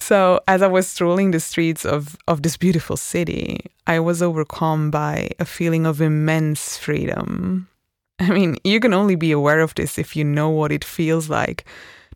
So, 0.00 0.40
as 0.46 0.62
I 0.62 0.66
was 0.66 0.86
strolling 0.86 1.30
the 1.30 1.40
streets 1.40 1.84
of, 1.84 2.16
of 2.28 2.42
this 2.42 2.56
beautiful 2.56 2.96
city, 2.96 3.66
I 3.86 3.98
was 4.00 4.22
overcome 4.22 4.90
by 4.90 5.30
a 5.38 5.44
feeling 5.44 5.86
of 5.86 6.00
immense 6.00 6.76
freedom. 6.76 7.68
I 8.18 8.30
mean, 8.30 8.56
you 8.64 8.80
can 8.80 8.94
only 8.94 9.14
be 9.14 9.32
aware 9.32 9.60
of 9.60 9.74
this 9.74 9.98
if 9.98 10.16
you 10.16 10.24
know 10.24 10.48
what 10.48 10.72
it 10.72 10.84
feels 10.84 11.28
like 11.28 11.64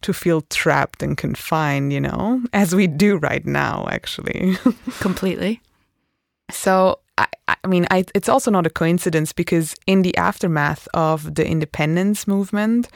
to 0.03 0.13
feel 0.13 0.43
trapped 0.43 1.03
and 1.03 1.17
confined, 1.17 1.93
you 1.93 2.01
know, 2.01 2.43
as 2.53 2.75
we 2.75 2.87
do 2.87 3.17
right 3.19 3.45
now, 3.45 3.87
actually. 3.91 4.57
Completely. 5.01 5.61
So, 6.51 7.01
I, 7.65 7.69
mean, 7.69 7.87
I, 7.91 8.05
it's 8.15 8.29
also 8.29 8.51
not 8.51 8.67
a 8.67 8.71
coincidence 8.71 9.33
because 9.33 9.75
in 9.87 10.03
the 10.03 10.17
aftermath 10.17 10.89
of 10.95 11.35
the 11.35 11.47
independence 11.47 12.27
movement, 12.27 12.89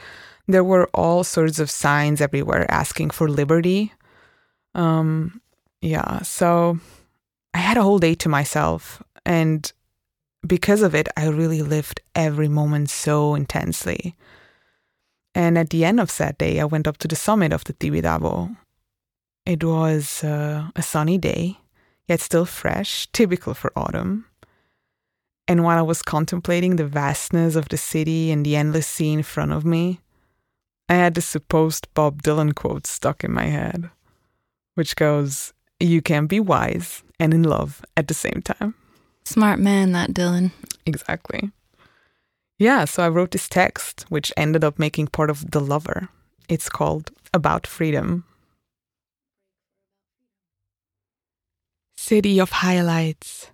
there 0.47 0.63
were 0.63 0.87
all 0.93 1.23
sorts 1.23 1.59
of 1.59 1.69
signs 1.69 2.21
everywhere 2.21 2.69
asking 2.71 3.11
for 3.11 3.27
liberty. 3.27 3.93
Um, 4.73 5.41
yeah, 5.81 6.21
so 6.21 6.79
I 7.53 7.59
had 7.59 7.77
a 7.77 7.83
whole 7.83 7.99
day 7.99 8.15
to 8.15 8.29
myself, 8.29 9.01
and 9.25 9.71
because 10.45 10.81
of 10.81 10.93
it, 10.93 11.07
I 11.17 11.27
really 11.27 11.61
lived 11.61 12.01
every 12.13 12.47
moment 12.47 12.89
so 12.89 13.35
intensely. 13.35 14.15
And 15.33 15.57
at 15.57 15.69
the 15.69 15.83
end 15.83 15.99
of 15.99 16.15
that 16.17 16.37
day, 16.37 16.59
I 16.59 16.65
went 16.65 16.87
up 16.87 16.97
to 16.99 17.07
the 17.07 17.15
summit 17.15 17.51
of 17.51 17.63
the 17.65 17.73
Tibidabo. 17.73 18.55
It 19.45 19.63
was 19.63 20.23
uh, 20.23 20.69
a 20.75 20.81
sunny 20.81 21.17
day, 21.17 21.57
yet 22.07 22.21
still 22.21 22.45
fresh, 22.45 23.07
typical 23.11 23.53
for 23.53 23.71
autumn. 23.75 24.25
And 25.47 25.63
while 25.63 25.77
I 25.77 25.83
was 25.83 26.01
contemplating 26.01 26.75
the 26.75 26.87
vastness 26.87 27.55
of 27.55 27.69
the 27.69 27.77
city 27.77 28.31
and 28.31 28.45
the 28.45 28.55
endless 28.55 28.87
sea 28.87 29.13
in 29.13 29.23
front 29.23 29.51
of 29.51 29.63
me, 29.63 29.99
I 30.89 30.95
had 30.95 31.13
the 31.15 31.21
supposed 31.21 31.87
Bob 31.93 32.23
Dylan 32.23 32.53
quote 32.55 32.87
stuck 32.87 33.23
in 33.23 33.31
my 33.31 33.45
head, 33.45 33.89
which 34.75 34.95
goes, 34.95 35.53
You 35.79 36.01
can 36.01 36.25
be 36.25 36.39
wise 36.39 37.03
and 37.19 37.33
in 37.33 37.43
love 37.43 37.83
at 37.95 38.07
the 38.07 38.13
same 38.13 38.41
time. 38.43 38.75
Smart 39.23 39.59
man, 39.59 39.91
that 39.93 40.11
Dylan. 40.11 40.51
Exactly. 40.85 41.51
Yeah, 42.57 42.85
so 42.85 43.03
I 43.03 43.09
wrote 43.09 43.31
this 43.31 43.49
text, 43.49 44.05
which 44.09 44.31
ended 44.37 44.63
up 44.63 44.79
making 44.79 45.07
part 45.07 45.29
of 45.29 45.51
The 45.51 45.59
Lover. 45.59 46.09
It's 46.47 46.69
called 46.69 47.11
About 47.33 47.67
Freedom. 47.67 48.23
City 51.97 52.39
of 52.39 52.51
highlights, 52.51 53.49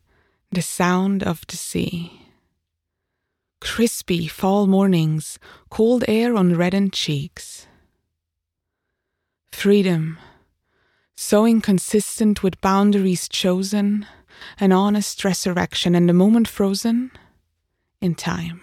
the 0.52 0.62
sound 0.62 1.24
of 1.24 1.46
the 1.48 1.56
sea. 1.56 2.22
Crispy 3.62 4.28
fall 4.28 4.68
mornings, 4.68 5.40
cold 5.70 6.04
air 6.08 6.36
on 6.36 6.56
reddened 6.56 6.94
cheeks. 6.94 7.68
Freedom, 9.52 10.18
so 11.16 11.46
inconsistent 11.46 12.44
with 12.44 12.60
boundaries 12.62 13.30
chosen, 13.30 14.06
an 14.60 14.72
honest 14.72 15.24
resurrection, 15.24 15.96
and 15.96 16.10
the 16.10 16.14
moment 16.14 16.48
frozen 16.48 17.12
in 18.02 18.16
time. 18.16 18.60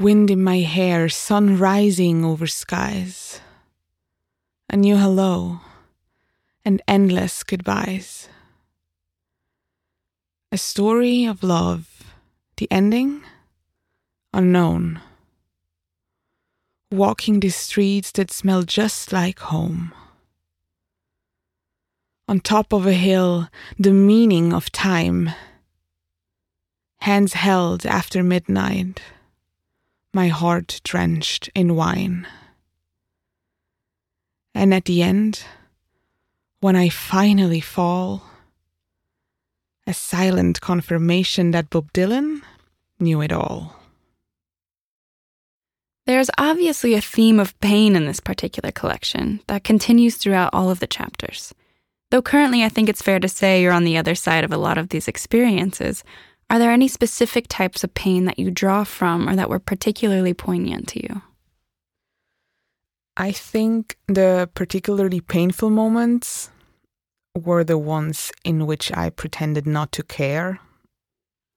Wind 0.00 0.30
in 0.30 0.42
my 0.42 0.58
hair, 0.58 1.08
sun 1.08 1.58
rising 1.58 2.24
over 2.24 2.46
skies. 2.46 3.40
A 4.70 4.76
new 4.76 4.96
hello 4.96 5.60
and 6.64 6.80
endless 6.88 7.42
goodbyes. 7.42 8.28
A 10.50 10.56
story 10.58 11.26
of 11.26 11.42
love, 11.42 12.14
the 12.56 12.66
ending 12.70 13.22
unknown. 14.32 15.00
Walking 16.90 17.40
the 17.40 17.50
streets 17.50 18.10
that 18.12 18.30
smell 18.30 18.62
just 18.62 19.12
like 19.12 19.40
home. 19.40 19.92
On 22.26 22.40
top 22.40 22.72
of 22.72 22.86
a 22.86 22.94
hill, 22.94 23.48
the 23.78 23.92
meaning 23.92 24.52
of 24.52 24.72
time. 24.72 25.30
Hands 27.00 27.32
held 27.32 27.84
after 27.84 28.22
midnight 28.22 29.00
my 30.14 30.28
heart 30.28 30.80
drenched 30.82 31.50
in 31.54 31.76
wine. 31.76 32.26
And 34.54 34.72
at 34.72 34.86
the 34.86 35.02
end, 35.02 35.44
when 36.60 36.74
I 36.74 36.88
finally 36.88 37.60
fall, 37.60 38.22
a 39.88 39.94
silent 39.94 40.60
confirmation 40.60 41.50
that 41.52 41.70
Bob 41.70 41.90
Dylan 41.94 42.42
knew 43.00 43.22
it 43.22 43.32
all. 43.32 43.74
There's 46.04 46.30
obviously 46.36 46.92
a 46.92 47.00
theme 47.00 47.40
of 47.40 47.58
pain 47.60 47.96
in 47.96 48.04
this 48.04 48.20
particular 48.20 48.70
collection 48.70 49.40
that 49.46 49.64
continues 49.64 50.16
throughout 50.16 50.50
all 50.52 50.70
of 50.70 50.80
the 50.80 50.86
chapters. 50.86 51.54
Though 52.10 52.20
currently 52.20 52.62
I 52.62 52.68
think 52.68 52.90
it's 52.90 53.02
fair 53.02 53.18
to 53.18 53.28
say 53.28 53.62
you're 53.62 53.72
on 53.72 53.84
the 53.84 53.96
other 53.96 54.14
side 54.14 54.44
of 54.44 54.52
a 54.52 54.58
lot 54.58 54.76
of 54.76 54.90
these 54.90 55.08
experiences, 55.08 56.04
are 56.50 56.58
there 56.58 56.70
any 56.70 56.88
specific 56.88 57.46
types 57.48 57.82
of 57.82 57.94
pain 57.94 58.26
that 58.26 58.38
you 58.38 58.50
draw 58.50 58.84
from 58.84 59.26
or 59.26 59.36
that 59.36 59.50
were 59.50 59.58
particularly 59.58 60.34
poignant 60.34 60.88
to 60.88 61.02
you? 61.02 61.22
I 63.16 63.32
think 63.32 63.96
the 64.06 64.50
particularly 64.54 65.20
painful 65.20 65.70
moments 65.70 66.50
were 67.38 67.64
the 67.64 67.78
ones 67.78 68.32
in 68.44 68.66
which 68.66 68.92
I 68.92 69.10
pretended 69.10 69.66
not 69.66 69.92
to 69.92 70.02
care. 70.02 70.60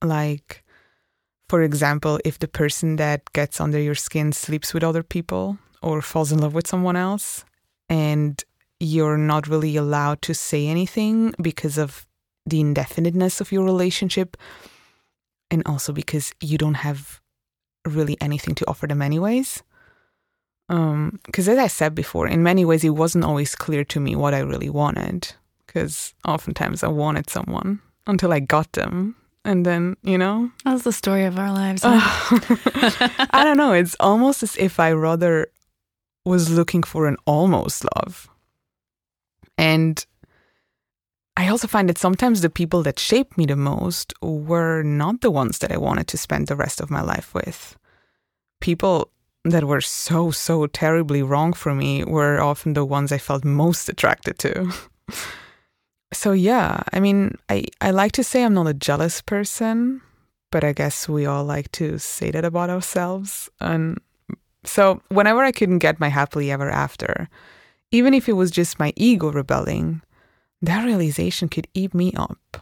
Like, 0.03 0.63
for 1.49 1.61
example, 1.61 2.19
if 2.23 2.39
the 2.39 2.47
person 2.47 2.95
that 2.95 3.31
gets 3.33 3.59
under 3.59 3.79
your 3.79 3.95
skin 3.95 4.31
sleeps 4.31 4.73
with 4.73 4.83
other 4.83 5.03
people 5.03 5.57
or 5.81 6.01
falls 6.01 6.31
in 6.31 6.39
love 6.39 6.53
with 6.53 6.67
someone 6.67 6.95
else, 6.95 7.43
and 7.89 8.43
you're 8.79 9.17
not 9.17 9.47
really 9.47 9.75
allowed 9.75 10.21
to 10.23 10.33
say 10.33 10.67
anything 10.67 11.33
because 11.41 11.77
of 11.77 12.07
the 12.45 12.59
indefiniteness 12.59 13.39
of 13.41 13.51
your 13.51 13.63
relationship 13.63 14.35
and 15.51 15.61
also 15.65 15.93
because 15.93 16.33
you 16.41 16.57
don't 16.57 16.75
have 16.75 17.21
really 17.85 18.17
anything 18.21 18.55
to 18.55 18.67
offer 18.67 18.87
them 18.87 19.01
anyways 19.01 19.61
because 20.67 21.47
um, 21.47 21.53
as 21.53 21.59
i 21.59 21.67
said 21.67 21.93
before 21.93 22.27
in 22.27 22.41
many 22.41 22.63
ways 22.63 22.83
it 22.83 22.89
wasn't 22.89 23.23
always 23.23 23.55
clear 23.55 23.83
to 23.83 23.99
me 23.99 24.15
what 24.15 24.33
i 24.33 24.39
really 24.39 24.69
wanted 24.69 25.33
because 25.71 26.13
oftentimes 26.27 26.83
i 26.83 26.87
wanted 26.87 27.29
someone 27.29 27.79
until 28.07 28.33
i 28.33 28.39
got 28.39 28.71
them. 28.73 29.15
And 29.43 29.65
then 29.65 29.97
you 30.03 30.17
know? 30.17 30.51
That's 30.65 30.83
the 30.83 30.91
story 30.91 31.25
of 31.25 31.39
our 31.39 31.51
lives 31.51 31.81
i 31.85 33.41
don't 33.43 33.57
know. 33.57 33.73
It's 33.73 33.95
almost 33.99 34.43
as 34.43 34.55
if 34.57 34.79
i 34.79 34.91
rather 34.91 35.47
was 36.25 36.49
looking 36.51 36.83
for 36.83 37.07
an 37.07 37.17
almost 37.25 37.85
love. 37.95 38.29
And 39.57 40.05
I 41.37 41.47
also 41.47 41.67
find 41.67 41.89
that 41.89 41.97
sometimes 41.97 42.41
the 42.41 42.49
people 42.49 42.83
that 42.83 42.99
shaped 42.99 43.37
me 43.37 43.45
the 43.45 43.55
most 43.55 44.13
were 44.21 44.83
not 44.83 45.21
the 45.21 45.31
ones 45.31 45.59
that 45.59 45.71
I 45.71 45.77
wanted 45.77 46.07
to 46.09 46.17
spend 46.17 46.47
the 46.47 46.55
rest 46.55 46.81
of 46.81 46.91
my 46.91 47.01
life 47.01 47.33
with. 47.33 47.77
People 48.59 49.11
that 49.43 49.63
were 49.63 49.81
so, 49.81 50.29
so 50.29 50.67
terribly 50.67 51.23
wrong 51.23 51.53
for 51.53 51.73
me 51.73 52.03
were 52.03 52.39
often 52.39 52.73
the 52.73 52.85
ones 52.85 53.11
I 53.11 53.17
felt 53.17 53.43
most 53.43 53.89
attracted 53.89 54.37
to. 54.39 54.71
so, 56.13 56.33
yeah, 56.33 56.83
I 56.91 56.99
mean, 56.99 57.37
I, 57.49 57.65
I 57.79 57.91
like 57.91 58.11
to 58.13 58.23
say 58.23 58.43
I'm 58.43 58.53
not 58.53 58.67
a 58.67 58.73
jealous 58.73 59.21
person, 59.21 60.01
but 60.51 60.63
I 60.63 60.73
guess 60.73 61.07
we 61.07 61.25
all 61.25 61.45
like 61.45 61.71
to 61.73 61.97
say 61.97 62.31
that 62.31 62.43
about 62.43 62.69
ourselves. 62.69 63.49
And 63.61 63.99
so, 64.65 65.01
whenever 65.09 65.41
I 65.41 65.51
couldn't 65.51 65.79
get 65.79 65.99
my 65.99 66.09
happily 66.09 66.51
ever 66.51 66.69
after, 66.69 67.29
even 67.91 68.13
if 68.13 68.27
it 68.27 68.33
was 68.33 68.51
just 68.51 68.79
my 68.79 68.93
ego 68.95 69.31
rebelling, 69.31 70.01
that 70.61 70.85
realization 70.85 71.47
could 71.47 71.67
eat 71.73 71.93
me 71.93 72.13
up. 72.15 72.57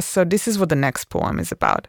So, 0.00 0.24
this 0.24 0.48
is 0.48 0.58
what 0.58 0.70
the 0.70 0.76
next 0.76 1.10
poem 1.10 1.38
is 1.38 1.52
about. 1.52 1.88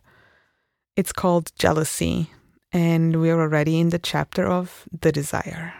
It's 0.97 1.13
called 1.13 1.53
Jealousy, 1.57 2.29
and 2.73 3.21
we're 3.21 3.39
already 3.39 3.79
in 3.79 3.89
the 3.89 3.99
chapter 3.99 4.45
of 4.45 4.85
the 5.01 5.13
desire. 5.13 5.73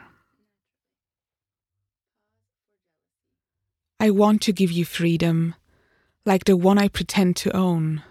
I 4.02 4.10
want 4.10 4.42
to 4.42 4.52
give 4.52 4.72
you 4.72 4.84
freedom, 4.84 5.54
like 6.26 6.46
the 6.46 6.58
one 6.58 6.80
I 6.80 6.88
pretend 6.88 7.36
to 7.36 7.56
own. 7.56 8.02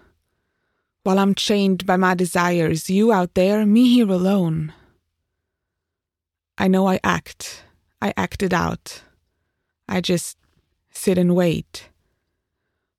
While 1.03 1.19
I'm 1.19 1.35
chained 1.35 1.85
by 1.85 1.97
my 1.97 2.13
desires, 2.13 2.89
you 2.89 3.11
out 3.11 3.33
there, 3.33 3.65
me 3.65 3.89
here 3.89 4.09
alone. 4.09 4.71
I 6.57 6.69
know 6.69 6.87
I 6.87 7.01
act, 7.03 7.65
I 8.01 8.13
act 8.15 8.41
it 8.41 8.53
out. 8.53 9.03
I 9.89 9.99
just 9.99 10.37
sit 10.91 11.17
and 11.17 11.35
wait. 11.35 11.89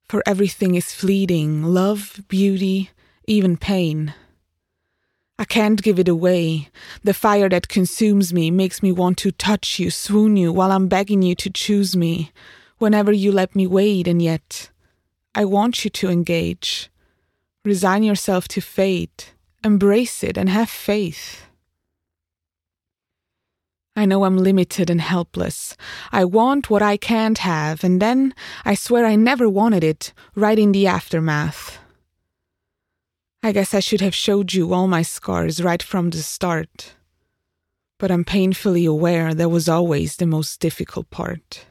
For 0.05 0.23
everything 0.27 0.75
is 0.75 0.93
fleeting 0.93 1.63
love, 1.63 2.21
beauty, 2.29 2.91
even 3.27 3.57
pain. 3.57 4.13
I 5.39 5.47
can't 5.47 5.83
give 5.83 5.99
it 5.99 6.09
away. 6.09 6.69
The 7.03 7.15
fire 7.15 7.49
that 7.49 7.69
consumes 7.69 8.35
me 8.35 8.51
makes 8.51 8.83
me 8.83 8.93
want 8.93 9.17
to 9.21 9.33
touch 9.33 9.79
you, 9.79 9.91
swoon 9.91 10.37
you, 10.37 10.53
while 10.53 10.71
I'm 10.71 10.89
begging 10.89 11.23
you 11.23 11.35
to 11.37 11.49
choose 11.49 11.97
me, 11.97 12.33
whenever 12.83 13.13
you 13.13 13.31
let 13.31 13.55
me 13.55 13.65
wait, 13.65 14.09
and 14.09 14.21
yet 14.21 14.69
I 15.37 15.45
want 15.45 15.85
you 15.85 15.91
to 15.91 16.11
engage. 16.11 16.91
Resign 17.65 18.03
yourself 18.03 18.49
to 18.49 18.61
fate, 18.61 19.35
embrace 19.63 20.25
it, 20.25 20.37
and 20.37 20.49
have 20.49 20.69
faith. 20.69 21.47
I 23.95 24.05
know 24.05 24.25
I'm 24.25 24.37
limited 24.37 24.91
and 24.91 25.01
helpless. 25.01 25.77
I 26.11 26.25
want 26.25 26.71
what 26.71 26.83
I 26.83 26.97
can't 26.97 27.39
have, 27.39 27.85
and 27.85 28.03
then 28.03 28.35
I 28.65 28.75
swear 28.75 29.07
I 29.07 29.15
never 29.15 29.49
wanted 29.49 29.85
it, 29.85 30.13
right 30.35 30.59
in 30.59 30.73
the 30.73 30.89
aftermath. 30.89 31.79
I 33.45 33.53
guess 33.53 33.75
I 33.75 33.81
should 33.81 34.01
have 34.01 34.15
showed 34.15 34.55
you 34.55 34.75
all 34.75 34.89
my 34.89 35.03
scars 35.03 35.63
right 35.63 35.83
from 35.83 36.11
the 36.11 36.23
start. 36.23 36.97
But 38.01 38.11
I'm 38.11 38.25
painfully 38.25 38.87
aware 38.87 39.35
that 39.35 39.51
was 39.51 39.69
always 39.69 40.17
the 40.17 40.27
most 40.27 40.59
difficult 40.59 41.09
part. 41.11 41.67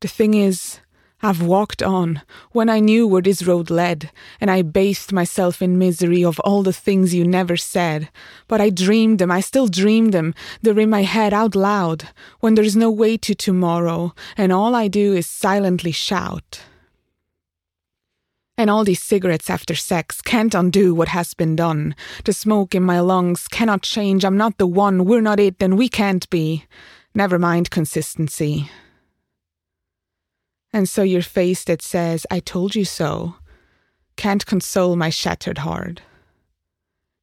The 0.00 0.08
thing 0.08 0.34
is, 0.34 0.80
I've 1.22 1.42
walked 1.42 1.82
on 1.82 2.22
when 2.52 2.70
I 2.70 2.80
knew 2.80 3.06
where 3.06 3.20
this 3.20 3.42
road 3.42 3.68
led, 3.68 4.10
and 4.40 4.50
I 4.50 4.62
bathed 4.62 5.12
myself 5.12 5.60
in 5.60 5.76
misery 5.76 6.24
of 6.24 6.40
all 6.40 6.62
the 6.62 6.72
things 6.72 7.14
you 7.14 7.26
never 7.26 7.58
said. 7.58 8.08
But 8.48 8.62
I 8.62 8.70
dreamed 8.70 9.18
them, 9.18 9.30
I 9.30 9.40
still 9.40 9.68
dream 9.68 10.12
them. 10.12 10.34
They're 10.62 10.80
in 10.80 10.88
my 10.88 11.02
head 11.02 11.34
out 11.34 11.54
loud 11.54 12.08
when 12.40 12.54
there's 12.54 12.76
no 12.76 12.90
way 12.90 13.18
to 13.18 13.34
tomorrow, 13.34 14.14
and 14.38 14.50
all 14.50 14.74
I 14.74 14.88
do 14.88 15.12
is 15.12 15.26
silently 15.26 15.92
shout. 15.92 16.62
And 18.56 18.70
all 18.70 18.84
these 18.84 19.02
cigarettes 19.02 19.50
after 19.50 19.74
sex 19.74 20.22
can't 20.22 20.54
undo 20.54 20.94
what 20.94 21.08
has 21.08 21.34
been 21.34 21.56
done. 21.56 21.94
The 22.24 22.32
smoke 22.32 22.74
in 22.74 22.82
my 22.82 23.00
lungs 23.00 23.48
cannot 23.48 23.82
change. 23.82 24.24
I'm 24.24 24.36
not 24.38 24.56
the 24.56 24.66
one. 24.66 25.04
We're 25.04 25.20
not 25.20 25.40
it, 25.40 25.56
and 25.60 25.76
we 25.76 25.90
can't 25.90 26.28
be. 26.30 26.64
Never 27.14 27.38
mind 27.38 27.70
consistency. 27.70 28.70
And 30.72 30.88
so 30.88 31.02
your 31.02 31.22
face 31.22 31.64
that 31.64 31.82
says, 31.82 32.26
I 32.30 32.40
told 32.40 32.74
you 32.74 32.84
so, 32.84 33.34
can't 34.16 34.46
console 34.46 34.96
my 34.96 35.10
shattered 35.10 35.58
heart, 35.58 36.02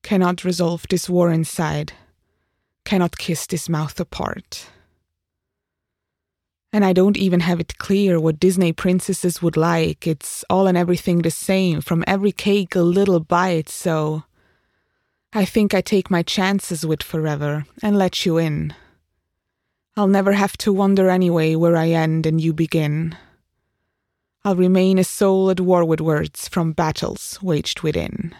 cannot 0.03 0.43
resolve 0.43 0.85
this 0.89 1.09
war 1.09 1.31
inside, 1.31 1.93
cannot 2.85 3.17
kiss 3.17 3.45
this 3.45 3.69
mouth 3.69 3.99
apart. 3.99 4.67
And 6.73 6.83
I 6.83 6.91
don't 6.91 7.17
even 7.17 7.39
have 7.39 7.61
it 7.61 7.77
clear 7.77 8.19
what 8.19 8.39
Disney 8.39 8.73
princesses 8.73 9.41
would 9.41 9.55
like. 9.55 10.05
It's 10.05 10.43
all 10.49 10.67
and 10.67 10.77
everything 10.77 11.21
the 11.21 11.31
same, 11.31 11.79
from 11.81 12.03
every 12.05 12.33
cake 12.33 12.75
a 12.75 12.81
little 12.81 13.21
bite, 13.21 13.69
so 13.69 14.23
I 15.33 15.45
think 15.45 15.73
I 15.73 15.81
take 15.81 16.11
my 16.11 16.23
chances 16.23 16.85
with 16.85 17.01
forever 17.01 17.65
and 17.81 17.97
let 17.97 18.25
you 18.25 18.37
in. 18.37 18.73
I'll 19.95 20.07
never 20.07 20.33
have 20.33 20.57
to 20.57 20.73
wonder 20.73 21.09
anyway 21.09 21.55
where 21.55 21.77
I 21.77 21.89
end 21.89 22.25
and 22.25 22.41
you 22.41 22.53
begin. 22.53 23.15
I'll 24.47 24.55
remain 24.55 24.97
a 24.97 25.03
soul 25.03 25.49
at 25.49 25.59
war 25.59 25.83
with 25.83 25.99
words 25.99 26.47
from 26.47 26.71
battles 26.71 27.37
waged 27.41 27.81
within. 27.81 28.33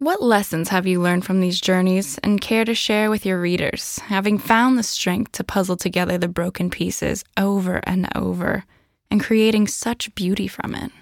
What 0.00 0.22
lessons 0.22 0.68
have 0.68 0.86
you 0.86 1.00
learned 1.00 1.24
from 1.24 1.40
these 1.40 1.58
journeys 1.58 2.18
and 2.18 2.38
care 2.38 2.66
to 2.66 2.74
share 2.74 3.08
with 3.08 3.24
your 3.24 3.40
readers, 3.40 4.00
having 4.00 4.36
found 4.36 4.76
the 4.76 4.82
strength 4.82 5.32
to 5.32 5.44
puzzle 5.44 5.78
together 5.78 6.18
the 6.18 6.28
broken 6.28 6.68
pieces 6.68 7.24
over 7.38 7.80
and 7.84 8.06
over 8.14 8.66
and 9.10 9.24
creating 9.24 9.66
such 9.66 10.14
beauty 10.14 10.46
from 10.46 10.74
it? 10.74 10.92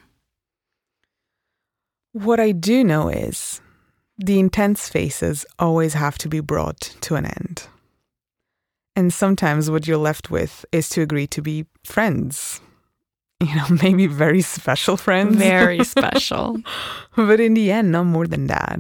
What 2.13 2.39
I 2.39 2.53
do 2.53 2.85
know 2.85 3.09
is 3.09 3.61
the 4.19 4.39
intense 4.39 4.89
phases 4.89 5.45
always 5.59 5.95
have 5.95 6.17
to 6.19 6.29
be 6.29 6.39
brought 6.39 6.95
to 7.01 7.17
an 7.17 7.27
end. 7.27 7.67
And 8.95 9.13
sometimes 9.13 9.69
what 9.69 9.89
you're 9.89 9.97
left 9.97 10.31
with 10.31 10.65
is 10.71 10.89
to 10.91 11.03
agree 11.03 11.27
to 11.27 11.43
be 11.43 11.67
friends. 11.83 12.61
You 13.47 13.55
know, 13.57 13.69
maybe 13.83 14.07
very 14.07 14.43
special 14.43 14.99
friends. 14.99 15.37
Very 15.37 15.83
special. 15.97 16.59
but 17.17 17.41
in 17.41 17.55
the 17.55 17.71
end, 17.73 17.91
no 17.91 18.05
more 18.05 18.27
than 18.27 18.49
that. 18.49 18.79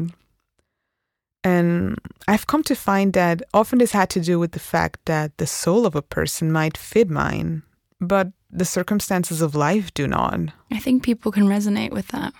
And 1.42 1.96
I've 2.28 2.46
come 2.46 2.62
to 2.64 2.74
find 2.74 3.14
that 3.14 3.42
often 3.54 3.78
this 3.78 3.92
had 3.92 4.10
to 4.10 4.20
do 4.20 4.38
with 4.38 4.52
the 4.52 4.58
fact 4.60 5.00
that 5.06 5.36
the 5.38 5.46
soul 5.46 5.86
of 5.86 5.94
a 5.96 6.02
person 6.02 6.52
might 6.52 6.76
fit 6.76 7.08
mine, 7.08 7.62
but 8.00 8.28
the 8.50 8.66
circumstances 8.66 9.40
of 9.40 9.54
life 9.54 9.94
do 9.94 10.06
not. 10.06 10.38
I 10.70 10.78
think 10.78 11.02
people 11.02 11.32
can 11.32 11.46
resonate 11.46 11.92
with 11.92 12.08
that. 12.08 12.34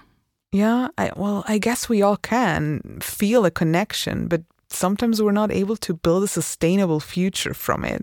Yeah, 0.52 0.88
I, 0.98 1.12
well, 1.16 1.44
I 1.46 1.58
guess 1.58 1.88
we 1.88 2.02
all 2.02 2.16
can 2.16 2.98
feel 3.00 3.46
a 3.46 3.50
connection, 3.50 4.26
but 4.28 4.42
sometimes 4.68 5.22
we're 5.22 5.32
not 5.32 5.52
able 5.52 5.76
to 5.76 5.94
build 5.94 6.24
a 6.24 6.28
sustainable 6.28 7.00
future 7.00 7.54
from 7.54 7.84
it. 7.84 8.02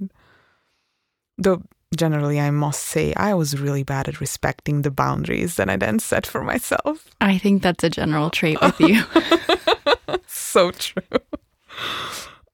Though 1.37 1.61
generally, 1.95 2.39
I 2.39 2.51
must 2.51 2.83
say, 2.83 3.13
I 3.15 3.33
was 3.33 3.59
really 3.59 3.83
bad 3.83 4.07
at 4.07 4.19
respecting 4.19 4.81
the 4.81 4.91
boundaries 4.91 5.55
that 5.55 5.69
I 5.69 5.77
then 5.77 5.99
set 5.99 6.25
for 6.25 6.43
myself. 6.43 7.09
I 7.21 7.37
think 7.37 7.63
that's 7.63 7.83
a 7.83 7.89
general 7.89 8.29
trait 8.29 8.59
with 8.61 8.79
you. 8.79 9.03
so 10.27 10.71
true. 10.71 11.01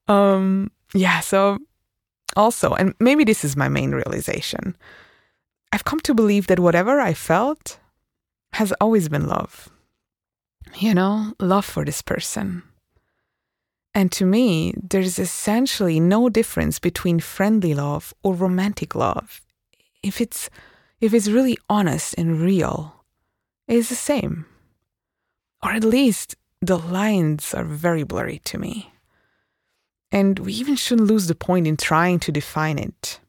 Um, 0.07 0.71
yeah, 0.93 1.19
so 1.21 1.57
also, 2.35 2.73
and 2.73 2.93
maybe 2.99 3.23
this 3.23 3.43
is 3.43 3.55
my 3.55 3.69
main 3.69 3.91
realization, 3.91 4.75
I've 5.71 5.85
come 5.85 5.99
to 6.01 6.13
believe 6.13 6.47
that 6.47 6.59
whatever 6.59 6.99
I 6.99 7.13
felt 7.13 7.79
has 8.53 8.71
always 8.79 9.09
been 9.09 9.27
love. 9.27 9.69
You 10.77 10.93
know, 10.93 11.33
love 11.39 11.65
for 11.65 11.83
this 11.85 12.01
person. 12.01 12.63
And 13.95 14.11
to 14.13 14.25
me, 14.25 14.73
there's 14.75 15.19
essentially 15.19 15.99
no 15.99 16.29
difference 16.29 16.79
between 16.79 17.19
friendly 17.19 17.73
love 17.73 18.13
or 18.23 18.33
romantic 18.33 18.95
love. 18.95 19.41
If 20.01 20.19
it's 20.19 20.49
if 20.99 21.13
it's 21.13 21.27
really 21.27 21.57
honest 21.69 22.15
and 22.17 22.39
real, 22.39 23.03
it's 23.67 23.89
the 23.89 23.95
same. 23.95 24.45
Or 25.61 25.71
at 25.71 25.83
least 25.83 26.35
the 26.61 26.77
lines 26.77 27.53
are 27.53 27.63
very 27.63 28.03
blurry 28.03 28.39
to 28.45 28.57
me. 28.57 28.91
And 30.11 30.39
we 30.39 30.53
even 30.53 30.75
shouldn't 30.75 31.09
lose 31.09 31.27
the 31.27 31.35
point 31.35 31.67
in 31.67 31.77
trying 31.77 32.19
to 32.19 32.31
define 32.31 32.79
it. 32.79 33.19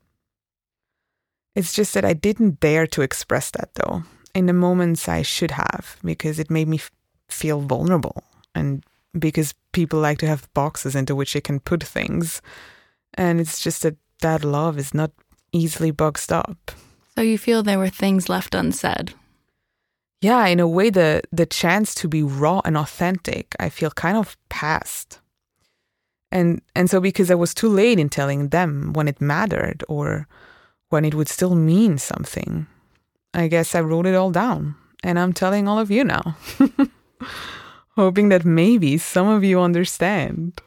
It's 1.54 1.72
just 1.72 1.94
that 1.94 2.04
I 2.04 2.12
didn't 2.12 2.60
dare 2.60 2.86
to 2.88 3.02
express 3.02 3.50
that 3.52 3.74
though, 3.74 4.04
in 4.34 4.46
the 4.46 4.52
moments 4.52 5.08
I 5.08 5.22
should 5.22 5.52
have, 5.52 5.96
because 6.04 6.38
it 6.38 6.50
made 6.50 6.68
me 6.68 6.78
f- 6.78 6.90
feel 7.28 7.60
vulnerable 7.60 8.22
and 8.54 8.84
because 9.18 9.54
people 9.74 10.00
like 10.00 10.18
to 10.18 10.26
have 10.26 10.48
boxes 10.54 10.94
into 10.94 11.14
which 11.14 11.34
they 11.34 11.40
can 11.42 11.60
put 11.60 11.82
things. 11.82 12.40
And 13.12 13.40
it's 13.40 13.60
just 13.60 13.82
that 13.82 13.96
that 14.20 14.44
love 14.44 14.78
is 14.78 14.94
not 14.94 15.10
easily 15.52 15.90
boxed 15.90 16.32
up. 16.32 16.70
So 17.14 17.20
you 17.20 17.36
feel 17.36 17.62
there 17.62 17.78
were 17.78 17.90
things 17.90 18.28
left 18.28 18.54
unsaid? 18.54 19.12
Yeah, 20.20 20.46
in 20.46 20.58
a 20.58 20.66
way, 20.66 20.88
the, 20.88 21.22
the 21.30 21.44
chance 21.44 21.94
to 21.96 22.08
be 22.08 22.22
raw 22.22 22.62
and 22.64 22.78
authentic, 22.78 23.54
I 23.60 23.68
feel 23.68 23.90
kind 23.90 24.16
of 24.16 24.38
past. 24.48 25.20
And, 26.32 26.62
and 26.74 26.88
so, 26.88 26.98
because 26.98 27.30
I 27.30 27.34
was 27.34 27.52
too 27.52 27.68
late 27.68 27.98
in 27.98 28.08
telling 28.08 28.48
them 28.48 28.94
when 28.94 29.06
it 29.06 29.20
mattered 29.20 29.84
or 29.86 30.26
when 30.88 31.04
it 31.04 31.14
would 31.14 31.28
still 31.28 31.54
mean 31.54 31.98
something, 31.98 32.66
I 33.34 33.48
guess 33.48 33.74
I 33.74 33.80
wrote 33.80 34.06
it 34.06 34.14
all 34.14 34.30
down. 34.30 34.76
And 35.04 35.18
I'm 35.18 35.34
telling 35.34 35.68
all 35.68 35.78
of 35.78 35.90
you 35.90 36.04
now. 36.04 36.36
hoping 37.96 38.28
that 38.28 38.44
maybe 38.44 38.98
some 38.98 39.28
of 39.28 39.44
you 39.44 39.60
understand. 39.60 40.60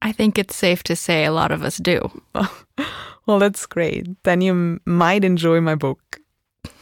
I 0.00 0.12
think 0.12 0.38
it's 0.38 0.56
safe 0.56 0.82
to 0.84 0.96
say 0.96 1.24
a 1.24 1.32
lot 1.32 1.50
of 1.50 1.62
us 1.62 1.78
do. 1.78 2.22
well, 3.26 3.38
that's 3.38 3.66
great. 3.66 4.06
Then 4.22 4.40
you 4.40 4.80
might 4.84 5.24
enjoy 5.24 5.60
my 5.60 5.74
book. 5.74 6.20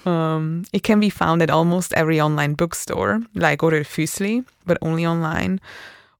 Um, 0.04 0.64
it 0.72 0.82
can 0.82 1.00
be 1.00 1.10
found 1.10 1.42
at 1.42 1.50
almost 1.50 1.92
every 1.94 2.20
online 2.20 2.54
bookstore, 2.54 3.22
like 3.34 3.60
Orell 3.60 3.84
Füssli, 3.84 4.44
but 4.64 4.78
only 4.82 5.06
online, 5.06 5.60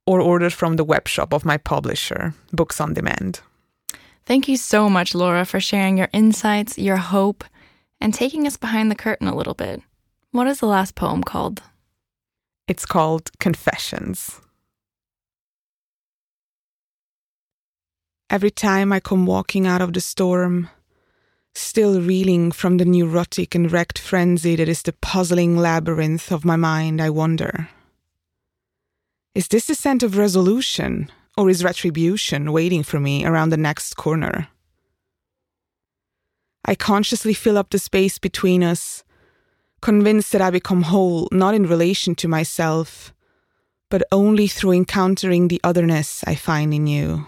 or 0.05 0.19
ordered 0.19 0.53
from 0.53 0.75
the 0.75 0.83
web 0.83 1.07
shop 1.07 1.33
of 1.33 1.45
my 1.45 1.57
publisher, 1.57 2.33
Books 2.51 2.81
on 2.81 2.93
Demand. 2.93 3.41
Thank 4.25 4.47
you 4.47 4.57
so 4.57 4.89
much, 4.89 5.15
Laura, 5.15 5.45
for 5.45 5.59
sharing 5.59 5.97
your 5.97 6.09
insights, 6.11 6.77
your 6.77 6.97
hope, 6.97 7.45
and 8.01 8.13
taking 8.13 8.45
us 8.45 8.57
behind 8.57 8.91
the 8.91 8.95
curtain 8.95 9.27
a 9.27 9.35
little 9.35 9.53
bit. 9.53 9.81
What 10.31 10.47
is 10.47 10.59
the 10.59 10.67
last 10.67 10.95
poem 10.95 11.23
called? 11.23 11.61
It's 12.67 12.85
called 12.85 13.31
Confessions. 13.39 14.41
Every 18.29 18.51
time 18.51 18.91
I 18.91 18.99
come 18.99 19.25
walking 19.25 19.65
out 19.65 19.81
of 19.81 19.93
the 19.93 20.01
storm, 20.01 20.69
still 21.55 22.01
reeling 22.01 22.51
from 22.51 22.75
the 22.75 22.83
neurotic 22.83 23.55
and 23.55 23.71
wrecked 23.71 23.97
frenzy 23.97 24.57
that 24.57 24.67
is 24.67 24.81
the 24.81 24.91
puzzling 24.91 25.55
labyrinth 25.55 26.29
of 26.29 26.43
my 26.43 26.57
mind, 26.57 27.01
I 27.01 27.09
wonder 27.09 27.69
Is 29.33 29.47
this 29.47 29.67
the 29.67 29.75
scent 29.75 30.03
of 30.03 30.17
resolution, 30.17 31.09
or 31.37 31.49
is 31.49 31.63
retribution 31.63 32.51
waiting 32.51 32.83
for 32.83 32.99
me 32.99 33.23
around 33.23 33.49
the 33.49 33.57
next 33.57 33.95
corner? 33.95 34.49
I 36.65 36.75
consciously 36.75 37.33
fill 37.33 37.57
up 37.57 37.69
the 37.69 37.79
space 37.79 38.19
between 38.19 38.61
us 38.61 39.05
convinced 39.87 40.33
that 40.33 40.41
I 40.41 40.49
become 40.49 40.81
whole 40.81 41.29
not 41.31 41.55
in 41.55 41.65
relation 41.65 42.13
to 42.15 42.27
myself, 42.27 43.13
but 43.89 44.03
only 44.11 44.45
through 44.45 44.73
encountering 44.73 45.47
the 45.47 45.61
otherness 45.63 46.25
I 46.27 46.35
find 46.35 46.73
in 46.73 46.87
you. 46.87 47.25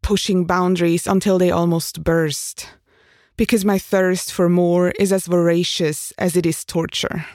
Pushing 0.00 0.46
boundaries 0.46 1.06
until 1.06 1.36
they 1.36 1.50
almost 1.50 2.02
burst, 2.02 2.70
because 3.36 3.66
my 3.66 3.78
thirst 3.78 4.32
for 4.32 4.48
more 4.48 4.92
is 4.92 5.12
as 5.12 5.26
voracious 5.26 6.10
as 6.16 6.38
it 6.38 6.46
is 6.46 6.64
torture. 6.64 7.26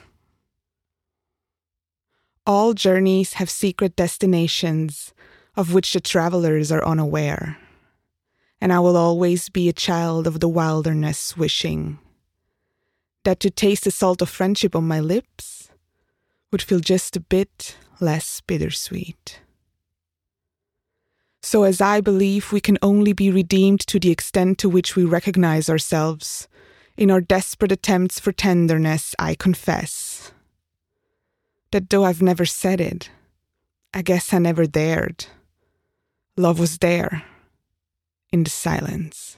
All 2.47 2.73
journeys 2.73 3.33
have 3.33 3.51
secret 3.51 3.95
destinations 3.95 5.13
of 5.55 5.75
which 5.75 5.93
the 5.93 5.99
travelers 5.99 6.71
are 6.71 6.83
unaware, 6.83 7.59
and 8.59 8.73
I 8.73 8.79
will 8.79 8.97
always 8.97 9.47
be 9.47 9.69
a 9.69 9.73
child 9.87 10.25
of 10.25 10.39
the 10.39 10.49
wilderness 10.49 11.37
wishing 11.37 11.99
that 13.29 13.39
to 13.39 13.51
taste 13.51 13.83
the 13.83 13.91
salt 13.91 14.23
of 14.23 14.27
friendship 14.27 14.75
on 14.75 14.87
my 14.87 14.99
lips 14.99 15.69
would 16.51 16.63
feel 16.63 16.79
just 16.79 17.15
a 17.15 17.19
bit 17.19 17.77
less 17.99 18.41
bittersweet. 18.41 19.39
So, 21.43 21.61
as 21.61 21.79
I 21.79 22.01
believe 22.01 22.51
we 22.51 22.59
can 22.59 22.79
only 22.81 23.13
be 23.13 23.29
redeemed 23.29 23.81
to 23.81 23.99
the 23.99 24.09
extent 24.09 24.57
to 24.57 24.67
which 24.67 24.95
we 24.95 25.05
recognize 25.05 25.69
ourselves, 25.69 26.47
in 26.97 27.11
our 27.11 27.21
desperate 27.21 27.71
attempts 27.71 28.19
for 28.19 28.31
tenderness, 28.31 29.13
I 29.19 29.35
confess 29.35 30.31
that 31.71 31.91
though 31.91 32.05
I've 32.05 32.23
never 32.23 32.47
said 32.47 32.81
it, 32.81 33.11
I 33.93 34.01
guess 34.01 34.33
I 34.33 34.39
never 34.39 34.65
dared. 34.65 35.27
Love 36.35 36.57
was 36.57 36.79
there, 36.79 37.25
in 38.31 38.43
the 38.43 38.49
silence. 38.49 39.37